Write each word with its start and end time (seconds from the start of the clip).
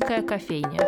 Шумерийская 0.00 0.22
кофейня. 0.22 0.80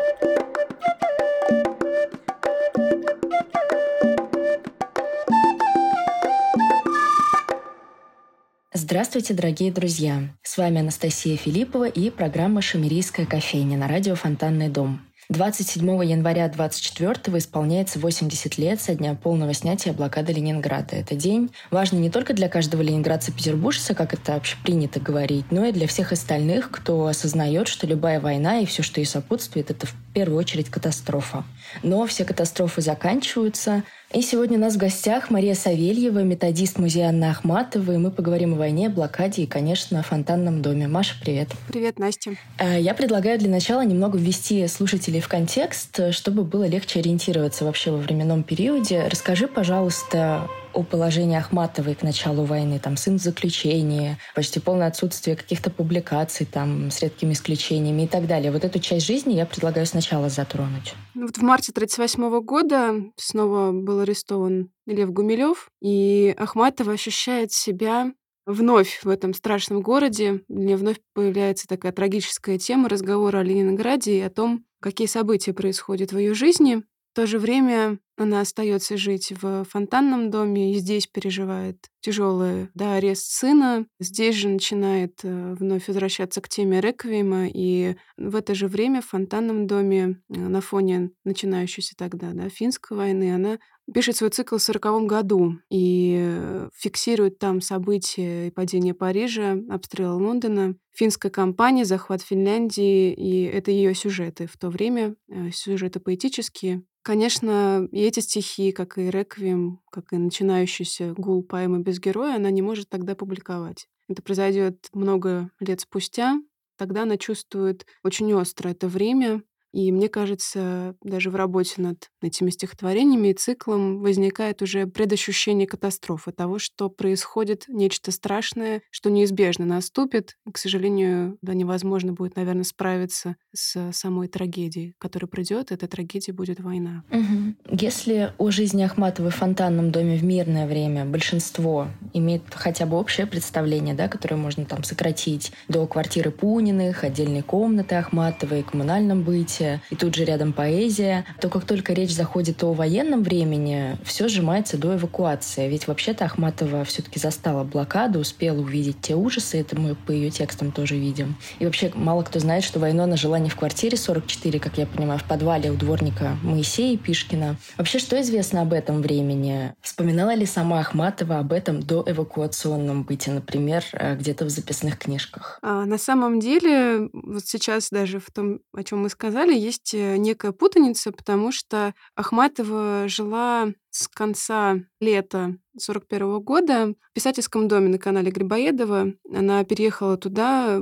Здравствуйте, 8.73 9.35
дорогие 9.35 9.73
друзья! 9.73 10.35
С 10.43 10.57
вами 10.57 10.81
Анастасия 10.81 11.37
Филиппова 11.37 11.89
и 11.89 12.11
программа 12.11 12.63
«Шумерийская 12.63 13.27
кофейня» 13.27 13.77
на 13.77 13.87
радио 13.87 14.15
«Фонтанный 14.15 14.69
дом». 14.69 15.01
27 15.33 16.05
января 16.05 16.47
24 16.47 17.39
исполняется 17.39 17.99
80 17.99 18.59
лет 18.59 18.83
со 18.83 18.95
дня 18.95 19.15
полного 19.15 19.55
снятия 19.55 19.95
блокады 19.95 20.35
Ленинграда. 20.35 20.97
Это 20.97 21.15
день 21.15 21.51
важный 21.71 22.01
не 22.01 22.11
только 22.11 22.35
для 22.35 22.51
каждого 22.51 22.83
ленинградца-петербуржца, 22.83 23.95
как 23.95 24.13
это 24.13 24.33
вообще 24.33 24.57
принято 24.63 25.01
говорить, 25.01 25.47
но 25.51 25.65
и 25.65 25.73
для 25.73 25.87
всех 25.87 26.13
остальных, 26.13 26.71
кто 26.71 27.07
осознает, 27.07 27.69
что 27.69 27.87
любая 27.87 28.21
война 28.21 28.59
и 28.61 28.67
все, 28.67 28.83
что 28.83 29.01
ей 29.01 29.07
сопутствует, 29.07 29.71
это 29.71 29.87
в 29.87 29.95
первую 30.13 30.39
очередь 30.39 30.71
катастрофа. 30.71 31.45
Но 31.83 32.07
все 32.07 32.25
катастрофы 32.25 32.81
заканчиваются, 32.83 33.83
и 34.13 34.21
сегодня 34.21 34.59
у 34.59 34.61
нас 34.61 34.75
в 34.75 34.79
гостях 34.79 35.31
Мария 35.31 35.55
Савельева, 35.55 36.19
методист 36.19 36.79
музея 36.79 37.09
Анны 37.09 37.25
Ахматовой. 37.25 37.97
Мы 37.97 38.11
поговорим 38.11 38.53
о 38.53 38.57
войне, 38.59 38.91
блокаде 38.91 39.43
и, 39.43 39.47
конечно, 39.47 40.01
о 40.01 40.03
фонтанном 40.03 40.61
доме. 40.61 40.87
Маша, 40.87 41.15
привет. 41.19 41.49
Привет, 41.69 41.99
Настя. 41.99 42.33
Э, 42.59 42.79
я 42.79 42.93
предлагаю 42.93 43.39
для 43.39 43.49
начала 43.49 43.83
немного 43.83 44.19
ввести 44.19 44.67
слушателей 44.67 45.21
в 45.21 45.29
контекст, 45.29 46.13
чтобы 46.13 46.45
было 46.45 46.65
легче 46.65 47.01
ориентироваться 47.01 47.65
вообще 47.65 47.91
во 47.91 47.97
временном 47.97 48.43
периоде. 48.43 49.09
Расскажи, 49.09 49.49
пожалуйста, 49.49 50.47
о 50.73 50.83
положении 50.83 51.37
Ахматовой 51.37 51.95
к 51.95 52.03
началу 52.03 52.45
войны, 52.45 52.79
там 52.79 52.97
сын 52.97 53.19
в 53.19 53.23
заключении, 53.23 54.19
почти 54.35 54.61
полное 54.61 54.89
отсутствие 54.89 55.37
каких-то 55.37 55.71
публикаций 55.71 56.47
там 56.47 56.91
с 56.91 57.01
редкими 57.01 57.33
исключениями 57.33 58.03
и 58.03 58.07
так 58.07 58.27
далее. 58.27 58.53
Вот 58.53 58.65
эту 58.65 58.79
часть 58.79 59.07
жизни 59.07 59.35
я 59.35 59.47
предлагаю 59.47 59.87
сначала 59.87 60.29
затронуть. 60.29 60.95
Вот 61.15 61.37
в 61.37 61.43
марте 61.43 61.73
1938 61.73 62.41
года 62.45 62.95
снова 63.17 63.73
был 63.73 64.01
арестован 64.01 64.71
Лев 64.87 65.11
Гумилев, 65.11 65.69
и 65.81 66.35
Ахматова 66.39 66.93
ощущает 66.93 67.53
себя 67.53 68.13
вновь 68.47 69.01
в 69.05 69.09
этом 69.09 69.35
страшном 69.35 69.83
городе. 69.83 70.43
Мне 70.49 70.77
вновь 70.77 70.99
появляется 71.15 71.67
такая 71.67 71.93
трагическая 71.93 72.59
тема 72.59 72.89
разговора 72.89 73.39
о 73.39 73.43
Ленинграде 73.43 74.19
и 74.19 74.21
о 74.21 74.31
том, 74.31 74.65
какие 74.81 75.07
события 75.07 75.53
происходят 75.53 76.13
в 76.13 76.19
ее 76.19 76.35
жизни. 76.35 76.83
В 77.13 77.15
то 77.15 77.27
же 77.27 77.39
время 77.39 77.99
она 78.23 78.41
остается 78.41 78.97
жить 78.97 79.33
в 79.41 79.65
фонтанном 79.65 80.31
доме 80.31 80.73
и 80.73 80.79
здесь 80.79 81.07
переживает 81.07 81.77
тяжелый 82.01 82.69
да, 82.75 82.95
арест 82.95 83.31
сына. 83.31 83.87
Здесь 84.01 84.35
же 84.35 84.49
начинает 84.49 85.21
э, 85.23 85.55
вновь 85.55 85.87
возвращаться 85.89 86.41
к 86.41 86.49
теме 86.49 86.81
реквиема. 86.81 87.47
И 87.49 87.97
в 88.17 88.37
это 88.37 88.55
же 88.55 88.67
время 88.67 89.01
в 89.01 89.07
фонтанном 89.07 89.67
доме 89.67 90.21
э, 90.29 90.39
на 90.39 90.61
фоне 90.61 91.11
начинающейся 91.25 91.95
тогда 91.97 92.33
да, 92.33 92.49
финской 92.49 92.97
войны 92.97 93.35
она 93.35 93.59
пишет 93.93 94.17
свой 94.17 94.31
цикл 94.31 94.57
в 94.57 94.63
1940 94.63 95.07
году 95.07 95.55
и 95.71 96.17
э, 96.21 96.69
фиксирует 96.75 97.39
там 97.39 97.61
события 97.61 98.49
и 98.49 98.51
падение 98.51 98.95
Парижа, 98.95 99.57
обстрел 99.71 100.19
Лондона, 100.19 100.75
финская 100.93 101.31
кампания, 101.31 101.85
захват 101.85 102.23
Финляндии, 102.23 103.13
и 103.13 103.45
это 103.45 103.71
ее 103.71 103.95
сюжеты 103.95 104.47
в 104.47 104.57
то 104.57 104.69
время, 104.69 105.17
сюжеты 105.53 106.01
поэтические. 106.01 106.83
Конечно, 107.03 107.89
и 107.91 108.01
эти 108.01 108.21
стихи, 108.21 108.71
как 108.71 108.97
и 108.97 109.11
«Реквием», 109.11 109.81
как 109.91 110.13
и 110.13 110.17
начинающийся 110.17 111.15
гул 111.17 111.43
поэмы 111.43 111.81
«Без 111.81 111.99
героя», 111.99 112.37
она 112.37 112.51
не 112.51 112.63
может 112.63 112.89
тогда 112.89 113.17
публиковать. 113.17 113.89
Это 114.09 114.23
произойдет 114.23 114.89
много 114.93 115.51
лет 115.59 115.81
спустя. 115.81 116.41
Тогда 116.77 117.03
она 117.03 117.17
чувствует 117.17 117.87
очень 118.05 118.33
остро 118.35 118.69
это 118.69 118.87
время, 118.87 119.43
и 119.73 119.91
мне 119.91 120.09
кажется, 120.09 120.95
даже 121.03 121.31
в 121.31 121.37
работе 121.37 121.81
над 121.81 122.11
этими 122.21 122.51
стихотворениями 122.51 123.29
и 123.29 123.35
циклом 123.35 124.01
возникает 124.01 124.61
уже 124.63 124.87
предощущение 124.87 125.67
катастрофы, 125.67 126.33
того, 126.33 126.59
что 126.59 126.91
происходит 126.91 127.65
нечто 127.69 128.13
страшное, 128.13 128.83
что 128.91 129.11
неизбежно 129.11 129.65
наступит. 129.65 130.37
И, 130.47 130.51
к 130.51 130.59
сожалению, 130.59 131.39
да, 131.41 131.55
невозможно 131.55 132.13
будет, 132.13 132.37
наверное, 132.37 132.65
справиться 132.65 133.37
с 133.55 133.93
самой 133.93 134.29
трагедией, 134.29 134.95
которая 134.99 135.29
придет. 135.29 135.73
Эта 135.73 135.89
трагедия 135.89 136.33
будет 136.33 136.61
война. 136.61 137.05
Угу. 137.11 137.77
Если 137.81 138.33
о 138.37 138.51
жизни 138.51 138.83
Ахматовой 138.83 139.31
в 139.31 139.37
фонтанном 139.37 139.91
доме 139.91 140.17
в 140.17 140.25
мирное 140.25 140.67
время 140.67 141.05
большинство 141.07 141.89
имеет 142.13 142.43
хотя 142.51 142.85
бы 142.85 142.99
общее 142.99 143.27
представление, 143.27 143.95
да, 143.95 144.09
которое 144.09 144.37
можно 144.37 144.65
там 144.67 144.85
сократить 144.85 145.53
до 145.69 145.87
квартиры 145.87 146.31
Пуниных, 146.31 147.05
отдельной 147.05 147.43
комнаты 147.43 147.95
Ахматовой, 147.95 148.63
коммунальном 148.63 149.23
быте, 149.23 149.62
события, 149.63 149.81
и 149.91 149.97
тут 149.97 150.15
же 150.15 150.25
рядом 150.25 150.53
поэзия, 150.53 151.25
то 151.41 151.49
как 151.49 151.65
только 151.65 151.93
речь 151.93 152.13
заходит 152.13 152.63
о 152.63 152.73
военном 152.73 153.23
времени, 153.23 153.97
все 154.05 154.29
сжимается 154.29 154.77
до 154.77 154.97
эвакуации. 154.97 155.69
Ведь 155.69 155.87
вообще-то 155.87 156.25
Ахматова 156.25 156.85
все-таки 156.85 157.19
застала 157.19 157.65
блокаду, 157.65 158.19
успела 158.21 158.61
увидеть 158.61 159.01
те 159.01 159.15
ужасы, 159.15 159.61
это 159.61 159.79
мы 159.79 159.95
по 159.95 160.11
ее 160.11 160.31
текстам 160.31 160.73
тоже 160.73 160.97
видим. 160.97 161.37
И 161.59 161.65
вообще 161.65 161.91
мало 161.95 162.23
кто 162.23 162.39
знает, 162.39 162.65
что 162.65 162.79
войну 162.79 163.05
она 163.05 163.17
жила 163.17 163.39
не 163.39 163.51
в 163.51 163.57
квартире 163.57 163.97
44, 163.97 164.59
как 164.59 164.79
я 164.79 164.87
понимаю, 164.87 165.19
в 165.19 165.25
подвале 165.25 165.71
у 165.71 165.77
дворника 165.77 166.37
Моисея 166.43 166.97
Пишкина. 166.97 167.57
Вообще, 167.77 167.99
что 167.99 168.21
известно 168.21 168.63
об 168.63 168.73
этом 168.73 169.03
времени? 169.03 169.75
Вспоминала 169.81 170.35
ли 170.35 170.47
сама 170.47 170.81
Ахматова 170.81 171.39
об 171.39 171.53
этом 171.53 171.81
до 171.81 172.05
эвакуационном 172.07 173.05
быте, 173.05 173.31
например, 173.31 173.85
э, 173.93 174.17
где-то 174.17 174.45
в 174.45 174.49
записных 174.49 174.99
книжках? 174.99 175.59
А, 175.63 175.85
на 175.85 175.99
самом 175.99 176.41
деле, 176.41 177.09
вот 177.13 177.47
сейчас 177.47 177.91
даже 177.91 178.19
в 178.19 178.31
том, 178.31 178.61
о 178.75 178.83
чем 178.83 179.03
мы 179.03 179.09
сказали, 179.13 179.52
есть 179.53 179.95
э, 179.95 180.17
некая 180.17 180.53
путаница, 180.53 181.13
потому 181.13 181.53
что 181.53 181.95
Ахматова 182.15 183.05
жила 183.09 183.73
с 183.91 184.09
конца 184.09 184.77
лета 185.01 185.57
41 185.79 186.41
года 186.41 186.95
в 187.11 187.13
писательском 187.15 187.69
доме 187.69 187.89
на 187.89 187.99
канале 187.99 188.31
Грибоедова. 188.31 189.13
Она 189.35 189.65
переехала 189.65 190.17
туда, 190.17 190.81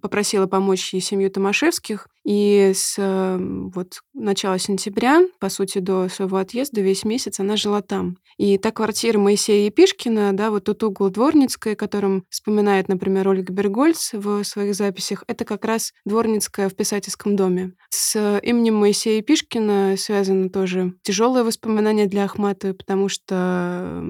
попросила 0.00 0.46
помочь 0.46 0.92
ей 0.94 1.00
семью 1.00 1.30
Томашевских. 1.30 2.08
И 2.26 2.72
с 2.74 2.96
вот 2.98 4.00
начала 4.12 4.58
сентября, 4.58 5.22
по 5.38 5.48
сути, 5.48 5.78
до 5.78 6.08
своего 6.08 6.38
отъезда, 6.38 6.80
весь 6.80 7.04
месяц 7.04 7.38
она 7.38 7.56
жила 7.56 7.82
там. 7.82 8.16
И 8.36 8.58
та 8.58 8.72
квартира 8.72 9.16
Моисея 9.18 9.66
Епишкина, 9.66 10.32
да, 10.32 10.50
вот 10.50 10.64
тот 10.64 10.82
угол 10.82 11.08
Дворницкой, 11.08 11.76
которым 11.76 12.24
вспоминает, 12.28 12.88
например, 12.88 13.28
Ольга 13.28 13.52
Бергольц 13.52 14.12
в 14.12 14.42
своих 14.42 14.74
записях, 14.74 15.22
это 15.28 15.44
как 15.44 15.64
раз 15.64 15.92
Дворницкая 16.04 16.68
в 16.68 16.74
писательском 16.74 17.36
доме. 17.36 17.74
С 17.90 18.40
именем 18.42 18.74
Моисея 18.74 19.18
Епишкина 19.18 19.94
связано 19.96 20.50
тоже 20.50 20.94
тяжелое 21.02 21.44
воспоминание 21.44 22.06
для 22.06 22.24
Ахматовой, 22.24 22.74
потому 22.74 23.08
что 23.08 24.02